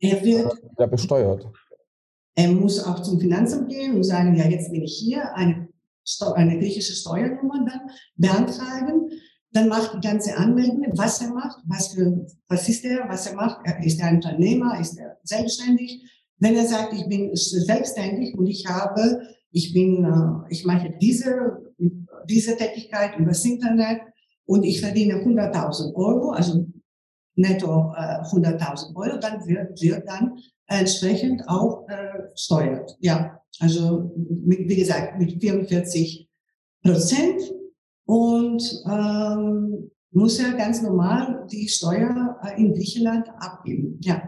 [0.00, 1.48] er wird, äh, besteuert?
[2.34, 5.63] Er muss auch zum Finanzamt gehen und sagen, ja, jetzt bin ich hier, eine,
[6.34, 9.10] eine griechische Steuernummer dann beantragen.
[9.52, 13.36] Dann macht die ganze Anmeldung, was er macht, was für, was ist er, was er
[13.36, 13.60] macht.
[13.82, 16.02] Ist er ein Unternehmer, ist er selbstständig?
[16.38, 21.58] Wenn er sagt, ich bin selbstständig und ich habe, ich bin, äh, ich mache diese,
[22.28, 24.00] diese Tätigkeit übers Internet
[24.46, 26.66] und ich verdiene 100.000 Euro, also
[27.36, 30.36] netto äh, 100.000 Euro, dann wird, wird dann
[30.66, 32.96] entsprechend auch äh, steuert.
[33.00, 36.28] Ja, also mit, wie gesagt mit 44
[36.82, 37.40] Prozent
[38.06, 43.98] und ähm, muss er ganz normal die Steuer äh, in Griechenland abgeben.
[44.00, 44.22] Ja.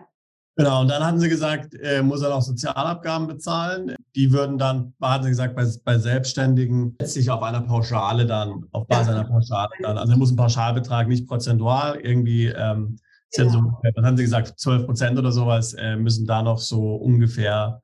[0.59, 3.95] Genau, und dann hatten sie gesagt, äh, muss er noch Sozialabgaben bezahlen.
[4.14, 8.87] Die würden dann, hatten sie gesagt, bei, bei Selbstständigen letztlich auf einer Pauschale dann, auf
[8.87, 9.20] Basis ja.
[9.20, 9.99] einer Pauschale dann.
[9.99, 12.97] Also er muss einen Pauschalbetrag nicht prozentual irgendwie, ähm,
[13.35, 13.49] ja.
[13.51, 17.83] so, was haben sie gesagt, 12 Prozent oder sowas äh, müssen da noch so ungefähr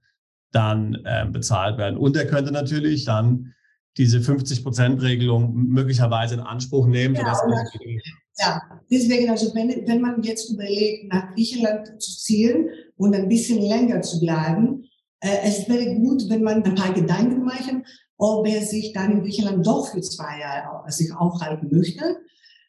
[0.52, 1.96] dann äh, bezahlt werden.
[1.96, 3.54] Und er könnte natürlich dann
[3.98, 7.14] diese 50-Prozent-Regelung möglicherweise in Anspruch nehmen.
[7.14, 7.34] Ja,
[8.38, 13.60] ja, deswegen, also wenn, wenn man jetzt überlegt, nach Griechenland zu ziehen und ein bisschen
[13.60, 14.84] länger zu bleiben,
[15.20, 17.84] äh, es wäre gut, wenn man ein paar Gedanken machen,
[18.16, 22.16] ob er sich dann in Griechenland doch für zwei Jahre sich aufhalten möchte,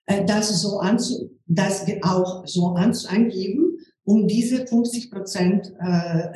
[0.06, 2.76] äh, das so anzu, das auch so
[3.08, 3.73] angeben,
[4.06, 5.86] um diese 50 Prozent äh,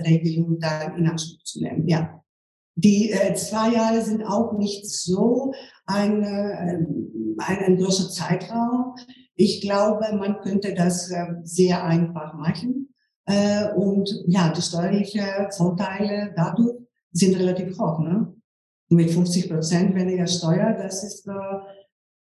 [0.08, 1.88] Regelung dann in Anspruch zu nehmen.
[1.88, 2.24] Ja.
[2.76, 5.52] Die äh, zwei Jahre sind auch nicht so
[5.86, 8.94] ein, äh, ein, ein großer Zeitraum.
[9.36, 12.94] Ich glaube, man könnte das äh, sehr einfach machen.
[13.26, 16.78] Äh, und ja, die steuerlichen Vorteile dadurch
[17.12, 18.00] sind relativ hoch.
[18.00, 18.34] Ne?
[18.90, 21.32] Mit 50 Prozent weniger Steuer, das ist, äh,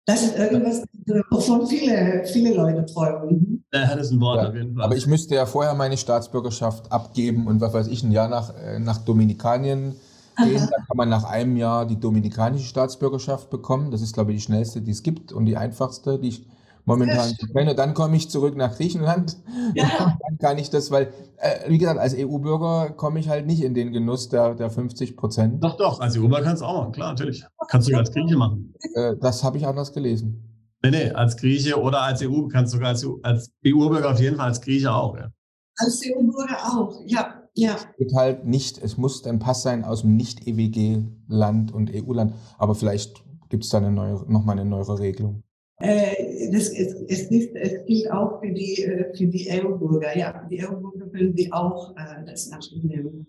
[0.08, 0.84] das ist irgendwas,
[1.30, 3.66] wovon viele, viele Leute träumen.
[3.74, 4.86] Ja, das ist ein Wort ja, auf jeden Fall.
[4.86, 8.55] Aber ich müsste ja vorher meine Staatsbürgerschaft abgeben und was weiß ich, ein Jahr nach,
[8.55, 9.95] äh, nach Dominikanien
[10.38, 10.60] gehen.
[10.60, 13.91] Dann kann man nach einem Jahr die dominikanische Staatsbürgerschaft bekommen.
[13.91, 16.45] Das ist, glaube ich, die schnellste, die es gibt und die einfachste, die ich
[16.88, 17.75] momentan kenne.
[17.75, 19.38] Dann komme ich zurück nach Griechenland.
[19.75, 20.17] Ja.
[20.27, 23.75] dann kann ich das, weil, äh, wie gesagt, als EU-Bürger komme ich halt nicht in
[23.75, 25.63] den Genuss der, der 50 Prozent.
[25.63, 27.45] Doch, doch, als EU-Bürger kannst du auch machen, klar, natürlich.
[27.67, 28.73] Kannst du sogar als Grieche machen.
[28.95, 30.43] Äh, das habe ich anders gelesen.
[30.83, 34.38] Nee, nee, als Grieche oder als EU, kannst du sogar als, als EU-Bürger auf jeden
[34.38, 35.29] Fall, als Grieche auch, ja.
[35.77, 37.43] Als EU-Bürger auch, ja.
[37.53, 37.75] Ja.
[37.75, 42.75] Es geht halt nicht, es muss ein Pass sein aus dem Nicht-EWG-Land und EU-Land, aber
[42.75, 45.43] vielleicht gibt es da eine neue, nochmal eine neuere Regelung.
[45.80, 50.17] Äh, das, es, es, ist, es gilt auch für die, äh, für die EU-Bürger.
[50.17, 53.28] Ja, die EU-Bürger können die auch äh, das in Anspruch nehmen.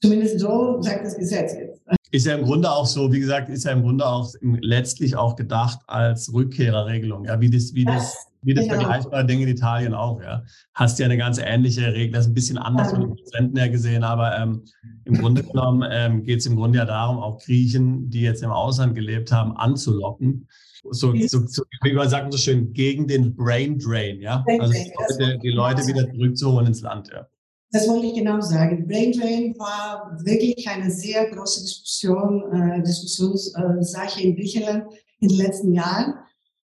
[0.00, 1.82] Zumindest so sagt das Gesetz jetzt.
[2.10, 5.34] Ist ja im Grunde auch so, wie gesagt, ist ja im Grunde auch letztlich auch
[5.34, 8.76] gedacht als Rückkehrerregelung, ja, wie das, wie das, wie das genau.
[8.76, 10.44] vergleichbare Ding in Italien auch, ja.
[10.74, 13.68] Hast ja eine ganz ähnliche Regel, das ist ein bisschen anders von den Prozenten her
[13.68, 14.62] gesehen, aber ähm,
[15.06, 18.50] im Grunde genommen ähm, geht es im Grunde ja darum, auch Griechen, die jetzt im
[18.50, 20.46] Ausland gelebt haben, anzulocken.
[20.90, 24.44] So, so, so wie man sagt so schön, gegen den Brain Drain, ja.
[24.58, 27.26] Also die Leute, die Leute wieder zurückzuholen ins Land, ja.
[27.74, 28.86] Das wollte ich genau sagen.
[28.86, 34.84] Brain Drain war wirklich eine sehr große Diskussion, äh, Diskussionssache in Griechenland
[35.18, 36.14] in den letzten Jahren.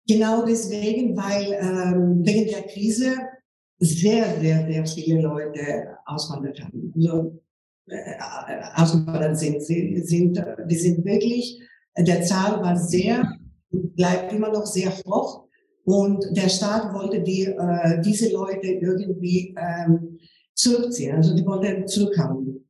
[0.07, 3.15] Genau deswegen, weil ähm, wegen der Krise
[3.79, 6.93] sehr, sehr, sehr viele Leute auswandert haben.
[6.95, 7.41] Also,
[7.87, 8.15] äh,
[8.75, 9.63] ausgewandert sind.
[9.63, 10.39] Sie sind,
[10.69, 11.59] die sind wirklich,
[11.97, 13.35] der Zahl war sehr,
[13.71, 15.45] bleibt immer noch sehr hoch.
[15.85, 20.19] Und der Staat wollte die, äh, diese Leute irgendwie ähm,
[20.53, 21.15] zurückziehen.
[21.15, 22.69] Also die wollen zurückhaben.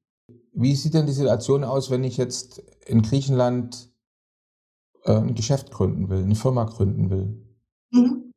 [0.54, 3.92] Wie sieht denn die Situation aus, wenn ich jetzt in Griechenland
[5.04, 7.46] äh, ein Geschäft gründen will, eine Firma gründen will?
[7.92, 8.32] Mhm.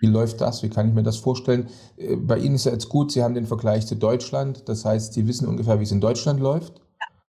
[0.00, 0.62] Wie läuft das?
[0.62, 1.68] Wie kann ich mir das vorstellen?
[1.96, 4.68] Äh, bei Ihnen ist ja jetzt gut, Sie haben den Vergleich zu Deutschland.
[4.68, 6.82] Das heißt, Sie wissen ungefähr, wie es in Deutschland läuft.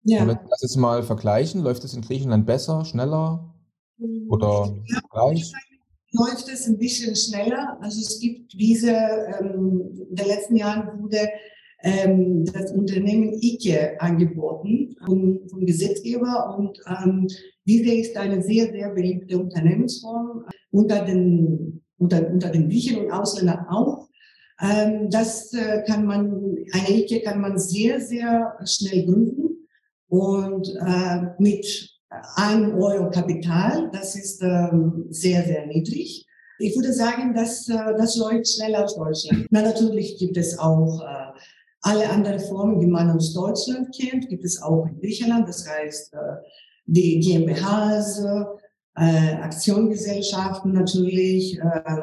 [0.03, 0.21] Ja.
[0.21, 3.50] Und wenn Sie das jetzt mal vergleichen, läuft es in Griechenland besser, schneller
[4.29, 4.73] oder
[5.11, 5.51] gleich?
[6.11, 7.77] läuft es ein bisschen schneller.
[7.81, 11.29] Also es gibt diese, ähm, in den letzten Jahren wurde
[11.83, 17.27] ähm, das Unternehmen IKE angeboten vom, vom Gesetzgeber und ähm,
[17.65, 23.65] diese ist eine sehr, sehr beliebte Unternehmensform unter den, unter, unter den Griechen und Ausländern
[23.69, 24.09] auch.
[24.61, 29.67] Ähm, das äh, kann man, eine IKE kann man sehr, sehr schnell gründen
[30.07, 32.00] und äh, mit
[32.35, 36.27] ein Euro Kapital, das ist ähm, sehr, sehr niedrig.
[36.59, 39.47] Ich würde sagen, dass äh, das läuft schneller als Deutschland.
[39.49, 41.39] Na, natürlich gibt es auch äh,
[41.81, 45.47] Alle anderen Formen, die man aus Deutschland kennt, gibt es auch in Griechenland.
[45.47, 46.13] Das heißt,
[46.85, 48.23] die GmbHs,
[48.95, 52.01] äh, Aktiengesellschaften natürlich, äh,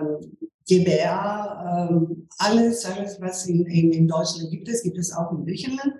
[0.67, 5.95] GBR, äh, alles, alles, was in Deutschland gibt es, gibt es auch in Griechenland.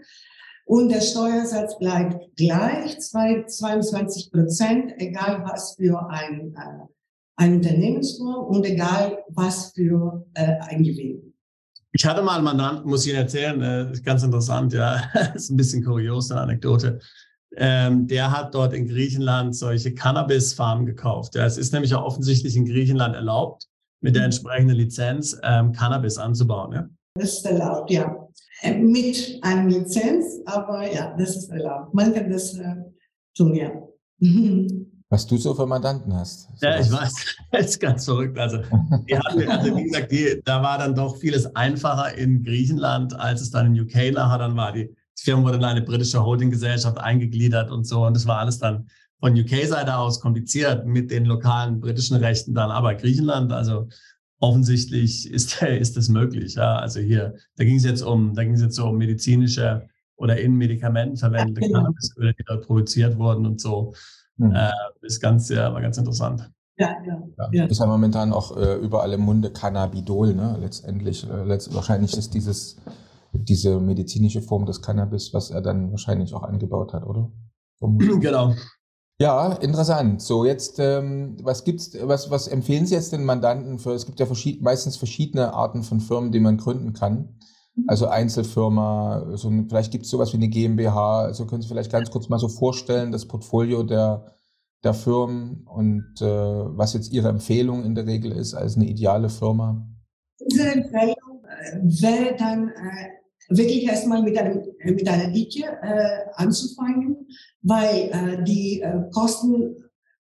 [0.69, 6.87] Und der Steuersatz bleibt gleich, 22 Prozent, egal was für ein, äh,
[7.37, 11.33] ein Unternehmensform und egal was für äh, ein Gewinn.
[11.93, 15.05] Ich hatte mal einen Mandanten, muss ich Ihnen erzählen, äh, ist ganz interessant, ja,
[15.35, 17.01] ist ein bisschen kurios, eine Anekdote.
[17.57, 21.35] Ähm, der hat dort in Griechenland solche Cannabis-Farmen gekauft.
[21.35, 23.65] Ja, es ist nämlich auch offensichtlich in Griechenland erlaubt,
[24.03, 24.27] mit der mhm.
[24.27, 26.73] entsprechenden Lizenz ähm, Cannabis anzubauen.
[26.75, 26.89] Ja?
[27.15, 28.28] Das ist erlaubt, ja.
[28.63, 31.95] Äh, mit einer Lizenz, aber ja, das ist erlaubt.
[31.95, 32.75] Man kann das äh,
[33.37, 33.71] tun, ja.
[35.11, 36.49] Was du so für Mandanten hast.
[36.57, 37.15] So ja, ich weiß,
[37.53, 38.39] das ist ganz verrückt.
[38.39, 38.59] Also,
[39.09, 43.41] die hatten, also wie gesagt, die, da war dann doch vieles einfacher in Griechenland, als
[43.41, 44.73] es dann in UK nachher dann war.
[44.73, 48.07] Die die Firma wurde in eine britische Holdinggesellschaft eingegliedert und so.
[48.07, 48.89] Und das war alles dann
[49.21, 52.71] von UK-Seite aus kompliziert mit den lokalen britischen Rechten dann.
[52.71, 53.89] Aber Griechenland, also
[54.41, 56.55] offensichtlich ist, ist das möglich.
[56.55, 56.77] Ja.
[56.77, 60.41] Also hier, da ging es jetzt um, da ging es jetzt so um medizinische oder
[60.41, 61.81] in Medikamenten verwendete ja, genau.
[61.81, 63.95] Cannabisöle, die dort produziert wurden und so.
[64.37, 64.53] Mhm.
[64.53, 64.71] Äh,
[65.03, 66.51] ist ganz, ja, war ganz interessant.
[66.77, 67.65] Ja, ja, ja.
[67.65, 70.57] Ist ja momentan auch äh, überall im Munde Cannabidol, ne?
[70.61, 71.29] Letztendlich.
[71.29, 72.77] Äh, letzt, wahrscheinlich ist dieses
[73.33, 77.31] diese medizinische Form des Cannabis, was er dann wahrscheinlich auch angebaut hat, oder?
[78.21, 78.55] Genau.
[79.21, 80.23] Ja, interessant.
[80.23, 83.93] So, jetzt, ähm, was gibt's, was, was empfehlen Sie jetzt den Mandanten für?
[83.93, 87.37] Es gibt ja verschied meistens verschiedene Arten von Firmen, die man gründen kann.
[87.87, 91.23] Also Einzelfirma, so, vielleicht gibt es sowas wie eine GmbH.
[91.23, 94.35] Also können Sie vielleicht ganz kurz mal so vorstellen, das Portfolio der,
[94.85, 99.31] der Firmen und äh, was jetzt Ihre Empfehlung in der Regel ist als eine ideale
[99.31, 99.85] Firma?
[100.39, 103.18] Unsere Empfehlung äh, wäre dann äh,
[103.49, 107.29] wirklich erstmal mit einem mit einer Dicke äh, anzufangen,
[107.63, 109.77] weil äh, die äh, Kosten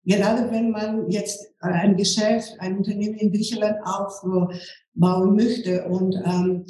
[0.05, 6.67] gerade wenn man jetzt ein Geschäft, ein Unternehmen in Griechenland aufbauen möchte und ähm,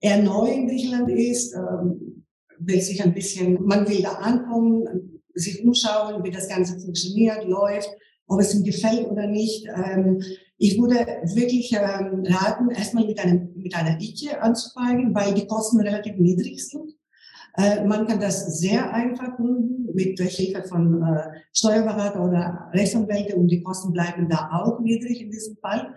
[0.00, 2.24] er neu in Griechenland ist, ähm,
[2.60, 7.90] will sich ein bisschen, man will da ankommen, sich umschauen, wie das Ganze funktioniert, läuft,
[8.28, 9.66] ob es ihm gefällt oder nicht.
[9.66, 10.22] Ähm,
[10.58, 10.94] ich würde
[11.34, 16.66] wirklich ähm, raten, erstmal mit, einem, mit einer IKE anzufangen, weil die Kosten relativ niedrig
[16.66, 16.94] sind.
[17.56, 23.36] Äh, man kann das sehr einfach tun mit der Hilfe von äh, Steuerberater oder Rechtsanwälte
[23.36, 25.94] und die Kosten bleiben da auch niedrig in diesem Fall.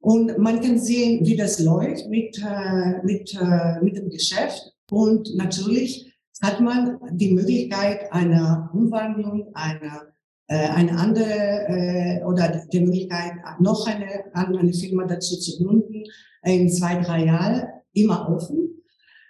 [0.00, 4.72] Und man kann sehen, wie das läuft mit, äh, mit, äh, mit dem Geschäft.
[4.90, 10.11] Und natürlich hat man die Möglichkeit einer Umwandlung, einer
[10.54, 16.04] eine andere äh, oder die Möglichkeit, noch eine, eine Firma dazu zu gründen,
[16.44, 18.82] in zwei, drei Jahren immer offen.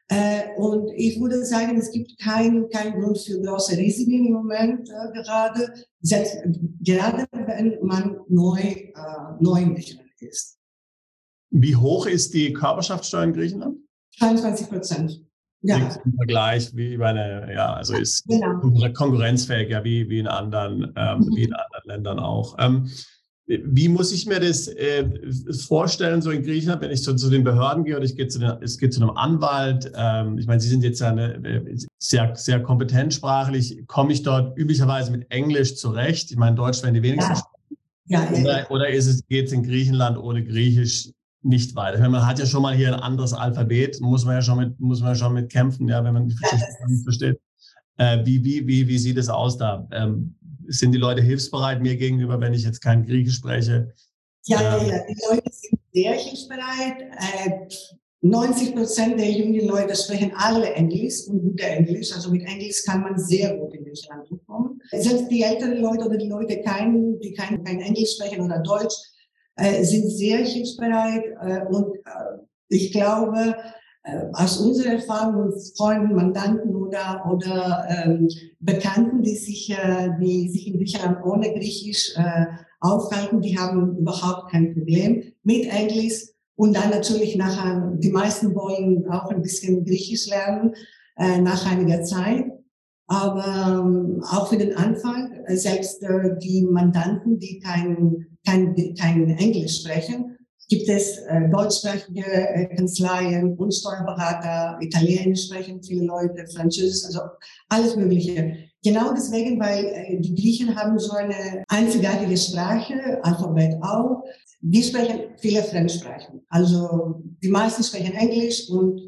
[0.09, 4.89] Äh, und ich würde sagen, es gibt keinen kein Grund für große Risiken im Moment
[4.89, 6.37] äh, gerade, selbst,
[6.81, 8.93] gerade wenn man neu, äh,
[9.41, 10.59] neu in Griechenland ist.
[11.51, 13.79] Wie hoch ist die Körperschaftssteuer in Griechenland?
[14.19, 15.25] 22 Prozent
[15.63, 15.77] ja.
[16.05, 18.61] im Vergleich wie bei einer, ja, also ist genau.
[18.93, 21.37] konkurrenzfähig, ja, wie, wie in anderen, ähm, mhm.
[21.37, 22.57] wie in anderen Ländern auch.
[22.59, 22.91] Ähm,
[23.47, 25.05] wie muss ich mir das äh,
[25.67, 28.39] vorstellen, so in Griechenland, wenn ich so zu den Behörden gehe oder ich gehe zu,
[28.39, 29.91] den, ich gehe zu einem Anwalt?
[29.95, 33.85] Ähm, ich meine, Sie sind jetzt ja eine, sehr, sehr kompetent sprachlich.
[33.89, 36.31] Komme ich dort üblicherweise mit Englisch zurecht?
[36.31, 37.35] Ich meine, Deutsch werden die wenigsten.
[37.35, 37.43] Ja.
[38.07, 41.11] Ja, oder, oder ist es, geht es in Griechenland ohne Griechisch
[41.43, 41.99] nicht weiter.
[41.99, 44.81] Meine, man hat ja schon mal hier ein anderes Alphabet, muss man ja schon mit,
[44.81, 47.41] muss man ja schon mit kämpfen, ja, wenn man die Geschichte nicht versteht.
[47.97, 49.87] Äh, wie, wie, wie, wie sieht es aus da?
[49.93, 50.37] Ähm,
[50.67, 53.93] sind die Leute hilfsbereit mir gegenüber, wenn ich jetzt kein Griechisch spreche?
[54.45, 57.01] Ja, ähm, ja, die Leute sind sehr hilfsbereit.
[57.01, 57.69] Äh,
[58.25, 62.13] 90 Prozent der jungen Leute sprechen alle Englisch und gute Englisch.
[62.15, 64.81] Also mit Englisch kann man sehr gut in Deutschland kommen.
[64.93, 68.95] Selbst die älteren Leute oder die Leute, kein, die kein, kein Englisch sprechen oder Deutsch,
[69.57, 72.39] äh, sind sehr hilfsbereit äh, und äh,
[72.69, 73.55] ich glaube,
[74.05, 78.29] äh, aus unserer Erfahrung mit Freunden, Mandanten oder, oder ähm,
[78.59, 82.47] Bekannten, die sich, äh, die sich in Griechenland ohne Griechisch äh,
[82.81, 86.31] aufhalten, die haben überhaupt kein Problem mit Englisch.
[86.57, 90.75] Und dann natürlich nachher, die meisten wollen auch ein bisschen Griechisch lernen
[91.17, 92.47] äh, nach einiger Zeit.
[93.07, 99.29] Aber ähm, auch für den Anfang, äh, selbst äh, die Mandanten, die kein, kein, kein
[99.37, 100.37] Englisch sprechen,
[100.69, 107.21] gibt es äh, deutschsprachige Kanzleien und Steuerberater, Italienisch sprechen viele Leute, Französisch, also
[107.69, 108.57] alles Mögliche.
[108.83, 114.25] Genau deswegen, weil die Griechen haben so eine einzigartige Sprache, Alphabet auch.
[114.61, 116.41] Die sprechen viele Fremdsprachen.
[116.49, 119.01] Also die meisten sprechen Englisch und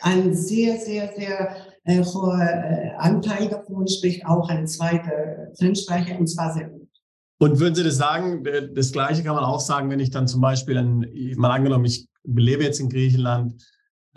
[0.00, 6.26] ein sehr, sehr, sehr äh, hoher äh, Anteil davon spricht auch eine zweite Fremdsprache und
[6.26, 6.88] zwar sehr gut.
[7.38, 10.28] Und würden Sie das sagen, äh, das Gleiche kann man auch sagen, wenn ich dann
[10.28, 11.06] zum Beispiel, ein,
[11.36, 13.62] mal angenommen, ich lebe jetzt in Griechenland,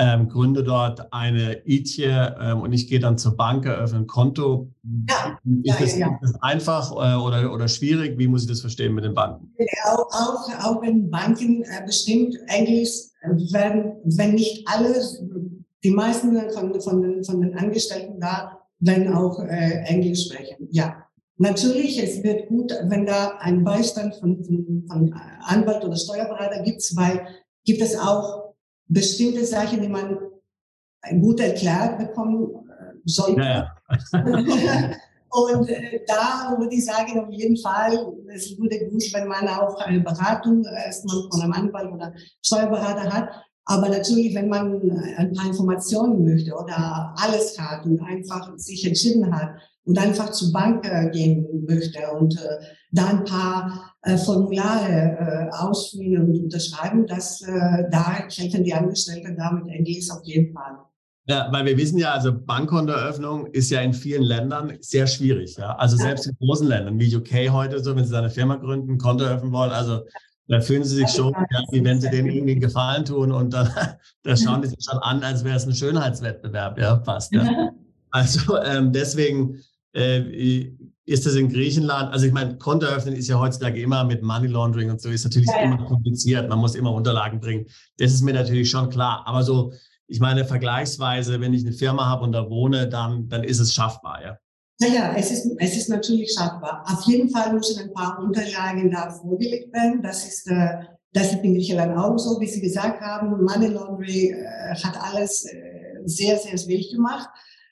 [0.01, 4.71] ähm, gründe dort eine ITIE ähm, und ich gehe dann zur Bank, eröffne ein Konto.
[5.09, 6.07] Ja, ist, ja, das, ja.
[6.07, 8.17] ist das einfach äh, oder, oder schwierig?
[8.17, 9.53] Wie muss ich das verstehen mit den Banken?
[9.85, 13.09] Auch, auch, auch wenn Banken äh, bestimmt Englisch
[13.51, 15.21] werden, wenn nicht alles,
[15.83, 20.67] die meisten von, von, den, von den Angestellten da werden auch äh, Englisch sprechen.
[20.71, 21.05] Ja,
[21.37, 26.81] natürlich, es wird gut, wenn da ein Beistand von, von, von Anwalt oder Steuerberater gibt,
[26.95, 27.27] weil
[27.65, 28.55] gibt es auch
[28.87, 30.17] bestimmte Sachen, die man
[31.21, 33.41] gut erklärt bekommen äh, sollte.
[33.41, 33.71] Ja,
[34.11, 34.91] ja.
[35.31, 39.75] Und äh, da würde ich sagen, auf jeden Fall, es würde gut, wenn man auch
[39.75, 42.13] eine Beratung erstmal von einem Anwalt oder
[42.43, 43.29] Steuerberater hat.
[43.69, 44.81] Aber natürlich, wenn man
[45.17, 49.51] ein paar Informationen möchte oder alles hat und einfach sich entschieden hat
[49.83, 55.55] und einfach zur Bank äh, gehen möchte und äh, da ein paar äh, Formulare äh,
[55.55, 60.79] ausfüllen und unterschreiben, dass äh, da helfen die Angestellten da mit Englisch auf jeden Fall.
[61.27, 65.57] Ja, weil wir wissen ja, also Bankkontoeröffnung ist ja in vielen Ländern sehr schwierig.
[65.57, 65.75] Ja?
[65.75, 69.25] Also selbst in großen Ländern wie UK heute, so wenn Sie eine Firma gründen, Konto
[69.25, 70.01] öffnen wollen, also
[70.49, 73.53] da fühlen Sie sich schon, ja, wie wenn Sie denen irgendwie einen Gefallen tun und
[73.53, 73.69] dann
[74.23, 77.33] da schauen die sich schon an, als wäre es ein Schönheitswettbewerb, ja, fast.
[77.33, 77.71] Ja.
[78.11, 79.59] Also ähm, deswegen
[79.93, 80.65] äh,
[81.05, 84.47] ist das in Griechenland, also ich meine, Konto öffnen ist ja heutzutage immer mit Money
[84.47, 87.67] Laundering und so, ist natürlich ja, immer kompliziert, man muss immer Unterlagen bringen.
[87.97, 89.23] Das ist mir natürlich schon klar.
[89.25, 89.73] Aber so
[90.09, 93.73] ich meine, vergleichsweise, wenn ich eine Firma habe und da wohne, dann, dann ist es
[93.73, 94.37] schaffbar, ja.
[94.81, 96.85] Ja, es ist, es ist natürlich schaffbar.
[96.87, 100.01] Auf jeden Fall müssen ein paar Unterlagen da vorgelegt werden.
[100.01, 100.69] Das ist, äh,
[101.11, 103.43] das ist in Griechenland auch so, wie Sie gesagt haben.
[103.43, 107.27] Money Laundry äh, hat alles äh, sehr, sehr schwierig gemacht.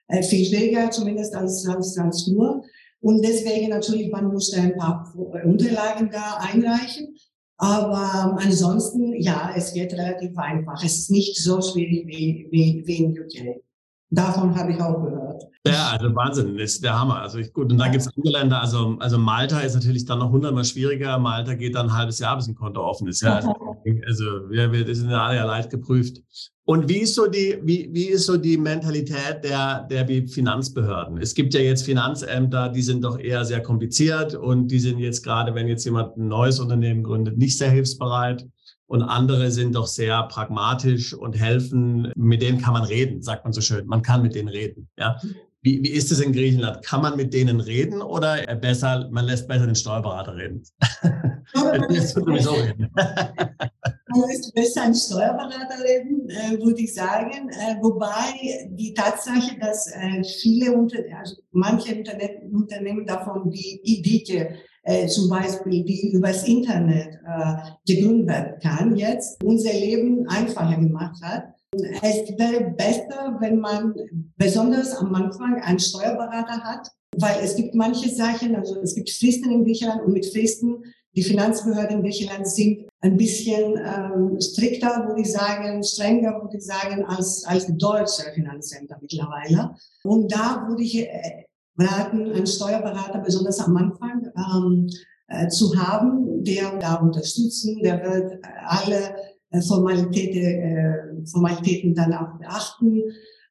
[0.09, 2.63] Äh, viel schwieriger zumindest als, als, als nur.
[2.99, 5.13] Und deswegen natürlich, man musste ein paar
[5.45, 7.15] Unterlagen da einreichen.
[7.57, 10.83] Aber ansonsten, ja, es geht relativ einfach.
[10.83, 13.63] Es ist nicht so schwierig wie, wie, wie in UK.
[14.09, 15.43] Davon habe ich auch gehört.
[15.65, 17.21] Ja, also Wahnsinn, ist der Hammer.
[17.21, 20.19] Also ich, gut, und dann gibt es andere Länder, also, also Malta ist natürlich dann
[20.19, 21.17] noch hundertmal schwieriger.
[21.19, 23.21] Malta geht dann ein halbes Jahr, bis ein Konto offen ist.
[23.21, 23.53] Ja, also,
[24.05, 26.21] also wir, wir sind ja alle ja leicht geprüft.
[26.63, 31.17] Und wie ist so die, wie, wie ist so die Mentalität der, der Finanzbehörden?
[31.17, 35.23] Es gibt ja jetzt Finanzämter, die sind doch eher sehr kompliziert und die sind jetzt
[35.23, 38.45] gerade, wenn jetzt jemand ein neues Unternehmen gründet, nicht sehr hilfsbereit
[38.87, 42.11] und andere sind doch sehr pragmatisch und helfen.
[42.15, 43.85] Mit denen kann man reden, sagt man so schön.
[43.85, 44.89] Man kann mit denen reden.
[44.97, 45.17] Ja.
[45.61, 46.85] Wie, wie ist es in Griechenland?
[46.85, 50.63] Kann man mit denen reden oder besser, man lässt besser den Steuerberater reden?
[51.53, 52.89] das sowieso reden.
[54.09, 57.49] Man lässt besser einen Steuerberater reden, äh, würde ich sagen.
[57.49, 61.93] Äh, wobei die Tatsache, dass äh, viele also manche
[62.51, 64.55] Unternehmen davon wie Idike
[64.87, 71.21] äh, zum Beispiel, die übers Internet äh, gegründet werden kann, jetzt unser Leben einfacher gemacht
[71.21, 71.43] hat.
[72.01, 73.93] Es wäre besser, wenn man
[74.37, 79.51] besonders am Anfang einen Steuerberater hat, weil es gibt manche Sachen, also es gibt Fristen
[79.51, 80.77] in Griechenland und mit Fristen,
[81.17, 86.65] die Finanzbehörden in Griechenland sind ein bisschen ähm, strikter, würde ich sagen, strenger, würde ich
[86.65, 89.75] sagen, als, als die deutsche Finanzämter mittlerweile.
[90.03, 91.46] Und da würde ich äh,
[91.77, 94.89] raten, einen Steuerberater besonders am Anfang ähm,
[95.27, 99.15] äh, zu haben, der da unterstützen, der wird äh, alle
[99.51, 103.01] äh, Formalitäten, äh, Formalitäten dann auch beachten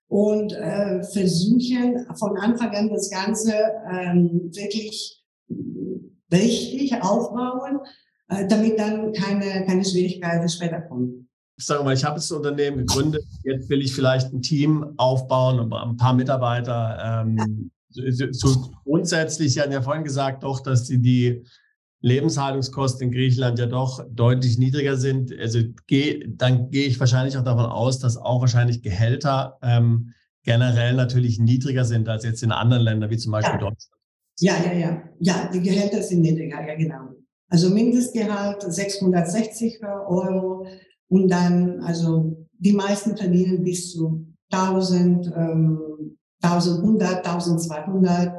[0.08, 3.52] und äh, versuchen von Anfang an das Ganze
[3.90, 5.24] ähm, wirklich
[6.32, 7.80] richtig aufbauen,
[8.28, 11.28] äh, damit dann keine, keine Schwierigkeiten später kommen.
[11.58, 15.72] Sagen wir mal, ich habe das Unternehmen gegründet, jetzt will ich vielleicht ein Team aufbauen,
[15.72, 17.24] ein paar Mitarbeiter.
[17.24, 17.70] Ähm,
[18.32, 21.44] so grundsätzlich, Sie hatten ja vorhin gesagt, doch, dass die, die
[22.00, 25.32] Lebenshaltungskosten in Griechenland ja doch deutlich niedriger sind.
[25.38, 30.12] Also geh, dann gehe ich wahrscheinlich auch davon aus, dass auch wahrscheinlich Gehälter ähm,
[30.44, 33.60] generell natürlich niedriger sind als jetzt in anderen Ländern, wie zum Beispiel ja.
[33.60, 33.96] Deutschland.
[34.38, 35.02] Ja, ja, ja.
[35.18, 37.08] Ja, die Gehälter sind niedriger, ja, genau.
[37.48, 40.66] Also Mindestgehalt 660 Euro
[41.08, 48.32] und dann, also die meisten verdienen bis zu 1000, ähm, 1100, 1200.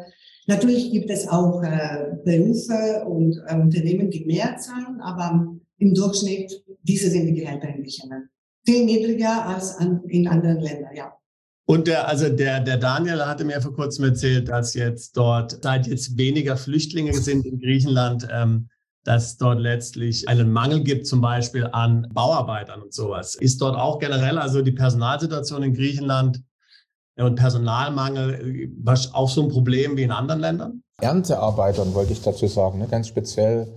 [0.47, 6.63] Natürlich gibt es auch äh, Berufe und äh, Unternehmen, die mehr zahlen, aber im Durchschnitt,
[6.83, 8.25] diese sind die Gehälter in Griechenland.
[8.65, 11.13] Viel niedriger als an, in anderen Ländern, ja.
[11.65, 15.85] Und der, also der, der Daniel hatte mir vor kurzem erzählt, dass jetzt dort, seit
[15.85, 18.69] jetzt weniger Flüchtlinge sind in Griechenland, ähm,
[19.03, 23.35] dass dort letztlich einen Mangel gibt, zum Beispiel an Bauarbeitern und sowas.
[23.35, 26.41] Ist dort auch generell also die Personalsituation in Griechenland
[27.17, 28.71] und Personalmangel
[29.13, 30.83] auch so ein Problem wie in anderen Ländern?
[31.01, 32.87] Erntearbeitern wollte ich dazu sagen, ne?
[32.89, 33.67] ganz speziell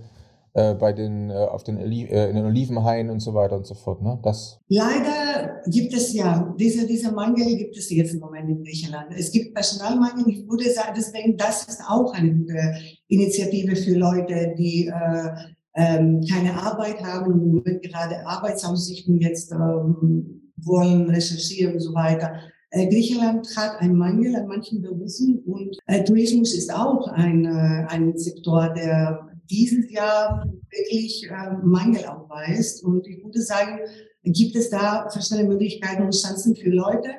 [0.53, 3.73] äh, bei den, äh, auf den, äh, in den Olivenhainen und so weiter und so
[3.73, 4.01] fort.
[4.01, 4.19] Ne?
[4.21, 9.13] Das Leider gibt es ja, diese, diese Mangel gibt es jetzt im Moment in Griechenland.
[9.15, 10.27] Es gibt Personalmangel.
[10.27, 12.73] Ich würde sagen, deswegen, das ist auch eine gute
[13.07, 15.29] Initiative für Leute, die äh,
[15.75, 22.33] ähm, keine Arbeit haben und gerade Arbeitsaussichten jetzt ähm, wollen, recherchieren und so weiter.
[22.71, 27.85] Äh, Griechenland hat einen Mangel an manchen Berufen und äh, Tourismus ist auch ein, äh,
[27.89, 32.83] ein Sektor, der dieses Jahr wirklich äh, Mangel aufweist.
[32.83, 33.79] Und ich würde sagen,
[34.23, 37.09] gibt es da verschiedene Möglichkeiten und Chancen für Leute,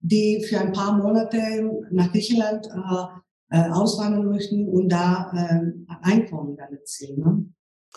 [0.00, 1.38] die für ein paar Monate
[1.90, 5.60] nach Griechenland äh, äh, auswandern möchten und da äh,
[6.02, 7.18] Einkommen dann erzielen.
[7.18, 7.46] Ne?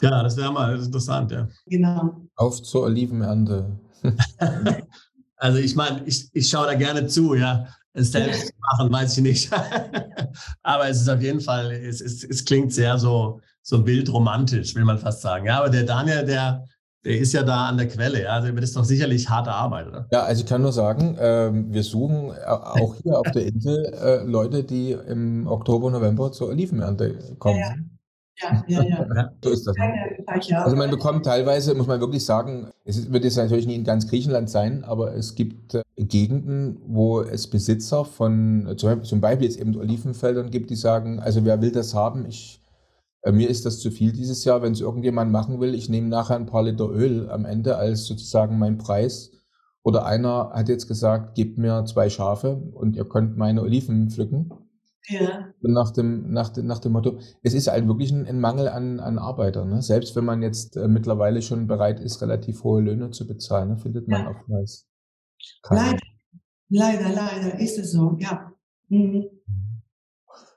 [0.01, 1.49] Ja, das wäre mal interessant, ja.
[1.67, 2.27] Genau.
[2.35, 3.77] Auf zur Olivenernte.
[5.41, 7.65] also ich meine, ich, ich schaue da gerne zu, ja.
[7.93, 9.51] Es selbst machen, weiß ich nicht.
[10.63, 14.75] Aber es ist auf jeden Fall, es, es, es klingt sehr so, so wild romantisch,
[14.75, 15.47] will man fast sagen.
[15.47, 16.63] Ja, aber der Daniel, der,
[17.03, 18.23] der ist ja da an der Quelle.
[18.23, 18.29] Ja?
[18.29, 20.07] Also das ist doch sicherlich harte Arbeit, oder?
[20.11, 24.23] Ja, also ich kann nur sagen, äh, wir suchen auch hier auf der Insel äh,
[24.23, 27.59] Leute, die im Oktober, November zur Olivenernte kommen.
[27.59, 27.75] Ja, ja,
[28.39, 28.63] ja.
[28.67, 28.83] ja,
[29.15, 29.31] ja.
[29.43, 29.75] So ist das.
[29.75, 30.57] Ne?
[30.63, 34.07] Also man bekommt teilweise, muss man wirklich sagen, es wird jetzt natürlich nicht in ganz
[34.07, 39.75] Griechenland sein, aber es gibt äh, Gegenden, wo es Besitzer von zum Beispiel jetzt eben
[39.75, 42.61] Olivenfeldern gibt, die sagen, also wer will das haben, ich
[43.23, 44.61] äh, mir ist das zu viel dieses Jahr.
[44.61, 48.05] Wenn es irgendjemand machen will, ich nehme nachher ein paar Liter Öl am Ende als
[48.05, 49.31] sozusagen mein Preis.
[49.83, 54.51] Oder einer hat jetzt gesagt, gebt mir zwei Schafe und ihr könnt meine Oliven pflücken.
[55.07, 55.53] Ja.
[55.61, 58.99] Nach dem, nach, dem, nach dem Motto, es ist halt wirklich ein, ein Mangel an,
[58.99, 59.69] an Arbeitern.
[59.69, 59.81] Ne?
[59.81, 63.77] Selbst wenn man jetzt äh, mittlerweile schon bereit ist, relativ hohe Löhne zu bezahlen, ne?
[63.77, 64.29] findet man ja.
[64.29, 64.87] oftmals.
[65.69, 65.97] Leider,
[66.69, 68.53] leider, leider ist es so, ja.
[68.89, 69.25] Mhm.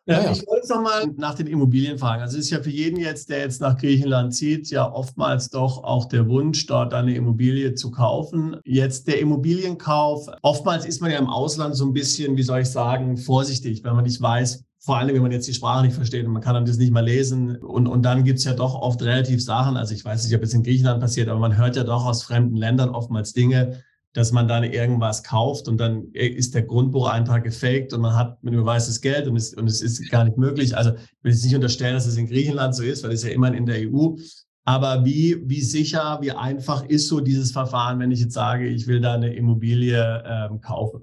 [0.07, 0.33] Ja, ja.
[0.33, 2.21] Ich wollte noch mal nach den Immobilien fragen.
[2.23, 5.83] Also es ist ja für jeden jetzt, der jetzt nach Griechenland zieht, ja oftmals doch
[5.83, 8.57] auch der Wunsch, dort eine Immobilie zu kaufen.
[8.65, 10.27] Jetzt der Immobilienkauf.
[10.43, 13.95] Oftmals ist man ja im Ausland so ein bisschen, wie soll ich sagen, vorsichtig, wenn
[13.95, 16.55] man nicht weiß, vor allem, wenn man jetzt die Sprache nicht versteht und man kann
[16.55, 17.57] dann das nicht mal lesen.
[17.57, 19.79] Und, und dann gibt's ja doch oft relativ Sachen.
[19.79, 22.23] Also ich weiß nicht, ob es in Griechenland passiert, aber man hört ja doch aus
[22.23, 23.83] fremden Ländern oftmals Dinge,
[24.15, 28.55] dass man dann irgendwas kauft und dann ist der Grundbucheintrag gefaked und man hat mit
[28.55, 30.77] überweißtes Geld und es, und es ist gar nicht möglich.
[30.77, 33.31] Also ich will jetzt nicht unterstellen, dass es in Griechenland so ist, weil es ja
[33.31, 34.15] immerhin in der EU.
[34.65, 38.87] Aber wie, wie sicher, wie einfach ist so dieses Verfahren, wenn ich jetzt sage, ich
[38.87, 41.03] will da eine Immobilie ähm, kaufen?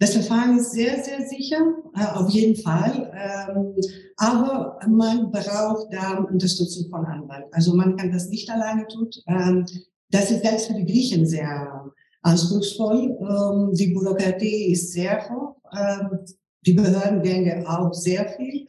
[0.00, 1.60] Das Verfahren ist sehr, sehr sicher,
[1.94, 3.12] äh, auf jeden Fall.
[3.14, 3.76] Ähm,
[4.16, 7.46] aber man braucht da Unterstützung von Anwalt.
[7.52, 9.08] Also man kann das nicht alleine tun.
[9.28, 9.64] Ähm,
[10.10, 11.92] das ist selbst für die Griechen sehr
[12.24, 13.16] anspruchsvoll.
[13.20, 15.56] Ähm, die Bürokratie ist sehr hoch.
[15.72, 16.20] Ähm,
[16.66, 18.66] die Behördengänge auch sehr viel.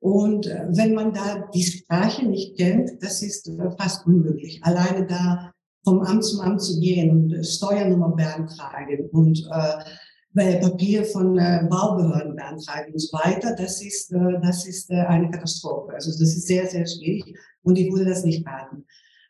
[0.00, 4.60] Und äh, wenn man da die Sprache nicht kennt, das ist äh, fast unmöglich.
[4.62, 5.52] Alleine da
[5.84, 11.66] vom Amt zum Amt zu gehen und äh, Steuernummer beantragen und äh, Papier von äh,
[11.70, 15.94] Baubehörden beantragen und so weiter, das ist, äh, das ist äh, eine Katastrophe.
[15.94, 18.84] Also das ist sehr, sehr schwierig und ich würde das nicht raten.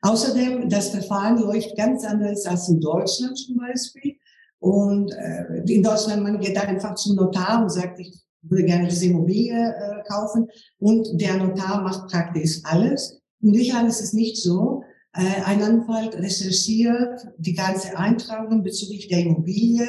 [0.04, 4.16] Außerdem, das Verfahren läuft ganz anders als in Deutschland zum Beispiel.
[4.58, 9.06] Und äh, in Deutschland, man geht einfach zum Notar und sagt, ich würde gerne diese
[9.06, 10.46] Immobilie äh, kaufen.
[10.78, 13.18] Und der Notar macht praktisch alles.
[13.40, 14.82] In Griechenland ist es nicht so.
[15.14, 19.88] Äh, ein Anwalt recherchiert die ganze Eintragung bezüglich der Immobilie,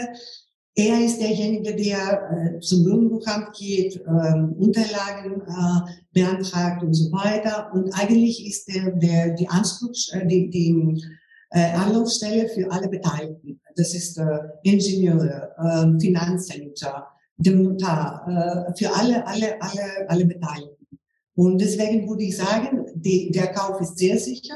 [0.77, 7.71] er ist derjenige, der äh, zum Grundbuchamt geht, äh, Unterlagen äh, beantragt und so weiter.
[7.73, 11.01] Und eigentlich ist der, der die Anspruchs, äh, die, die
[11.51, 13.61] äh, Anlaufstelle für alle Beteiligten.
[13.77, 17.07] Das ist äh, Ingenieure, äh, Finanzämter,
[17.37, 20.87] dem Notar, für alle, alle, alle, alle Beteiligten.
[21.35, 24.55] Und deswegen würde ich sagen, die, der Kauf ist sehr sicher.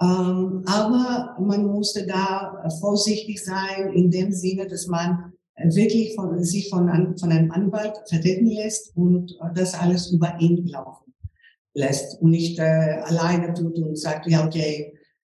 [0.00, 5.32] Ähm, aber man musste da vorsichtig sein in dem Sinne, dass man
[5.64, 11.14] wirklich von, sich von, von einem Anwalt vertreten lässt und das alles über ihn laufen
[11.74, 14.94] lässt und nicht äh, alleine tut und sagt, ja, okay,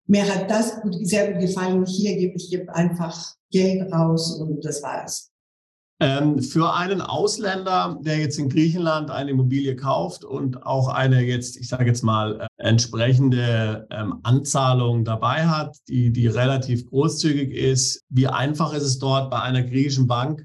[0.07, 4.83] mir hat das sehr gut gefallen, hier gebe ich gebe einfach Geld raus und das
[4.83, 5.33] war's.
[5.99, 11.57] Ähm, für einen Ausländer, der jetzt in Griechenland eine Immobilie kauft und auch eine jetzt,
[11.57, 18.05] ich sage jetzt mal, äh, entsprechende ähm, Anzahlung dabei hat, die, die relativ großzügig ist,
[18.11, 20.45] wie einfach ist es dort bei einer griechischen Bank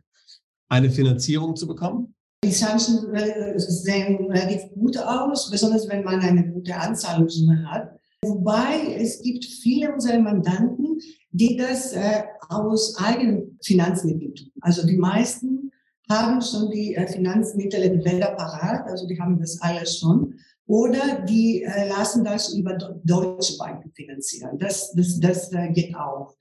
[0.69, 2.15] eine Finanzierung zu bekommen?
[2.45, 3.13] Die Chancen
[3.57, 7.91] sehen relativ gut aus, besonders wenn man eine gute Anzahlungssumme hat.
[8.23, 10.99] Wobei es gibt viele unserer Mandanten,
[11.31, 14.51] die das äh, aus eigenen Finanzmitteln tun.
[14.61, 15.71] Also die meisten
[16.09, 20.35] haben schon die äh, Finanzmittel entweder parat, also die haben das alles schon,
[20.67, 24.57] oder die äh, lassen das über deutsche Banken finanzieren.
[24.59, 26.35] Das, das, das äh, geht auch.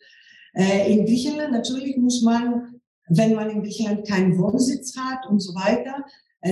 [0.53, 6.05] In Griechenland natürlich muss man, wenn man in Griechenland keinen Wohnsitz hat und so weiter,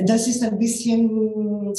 [0.06, 1.74] das ist ein bisschen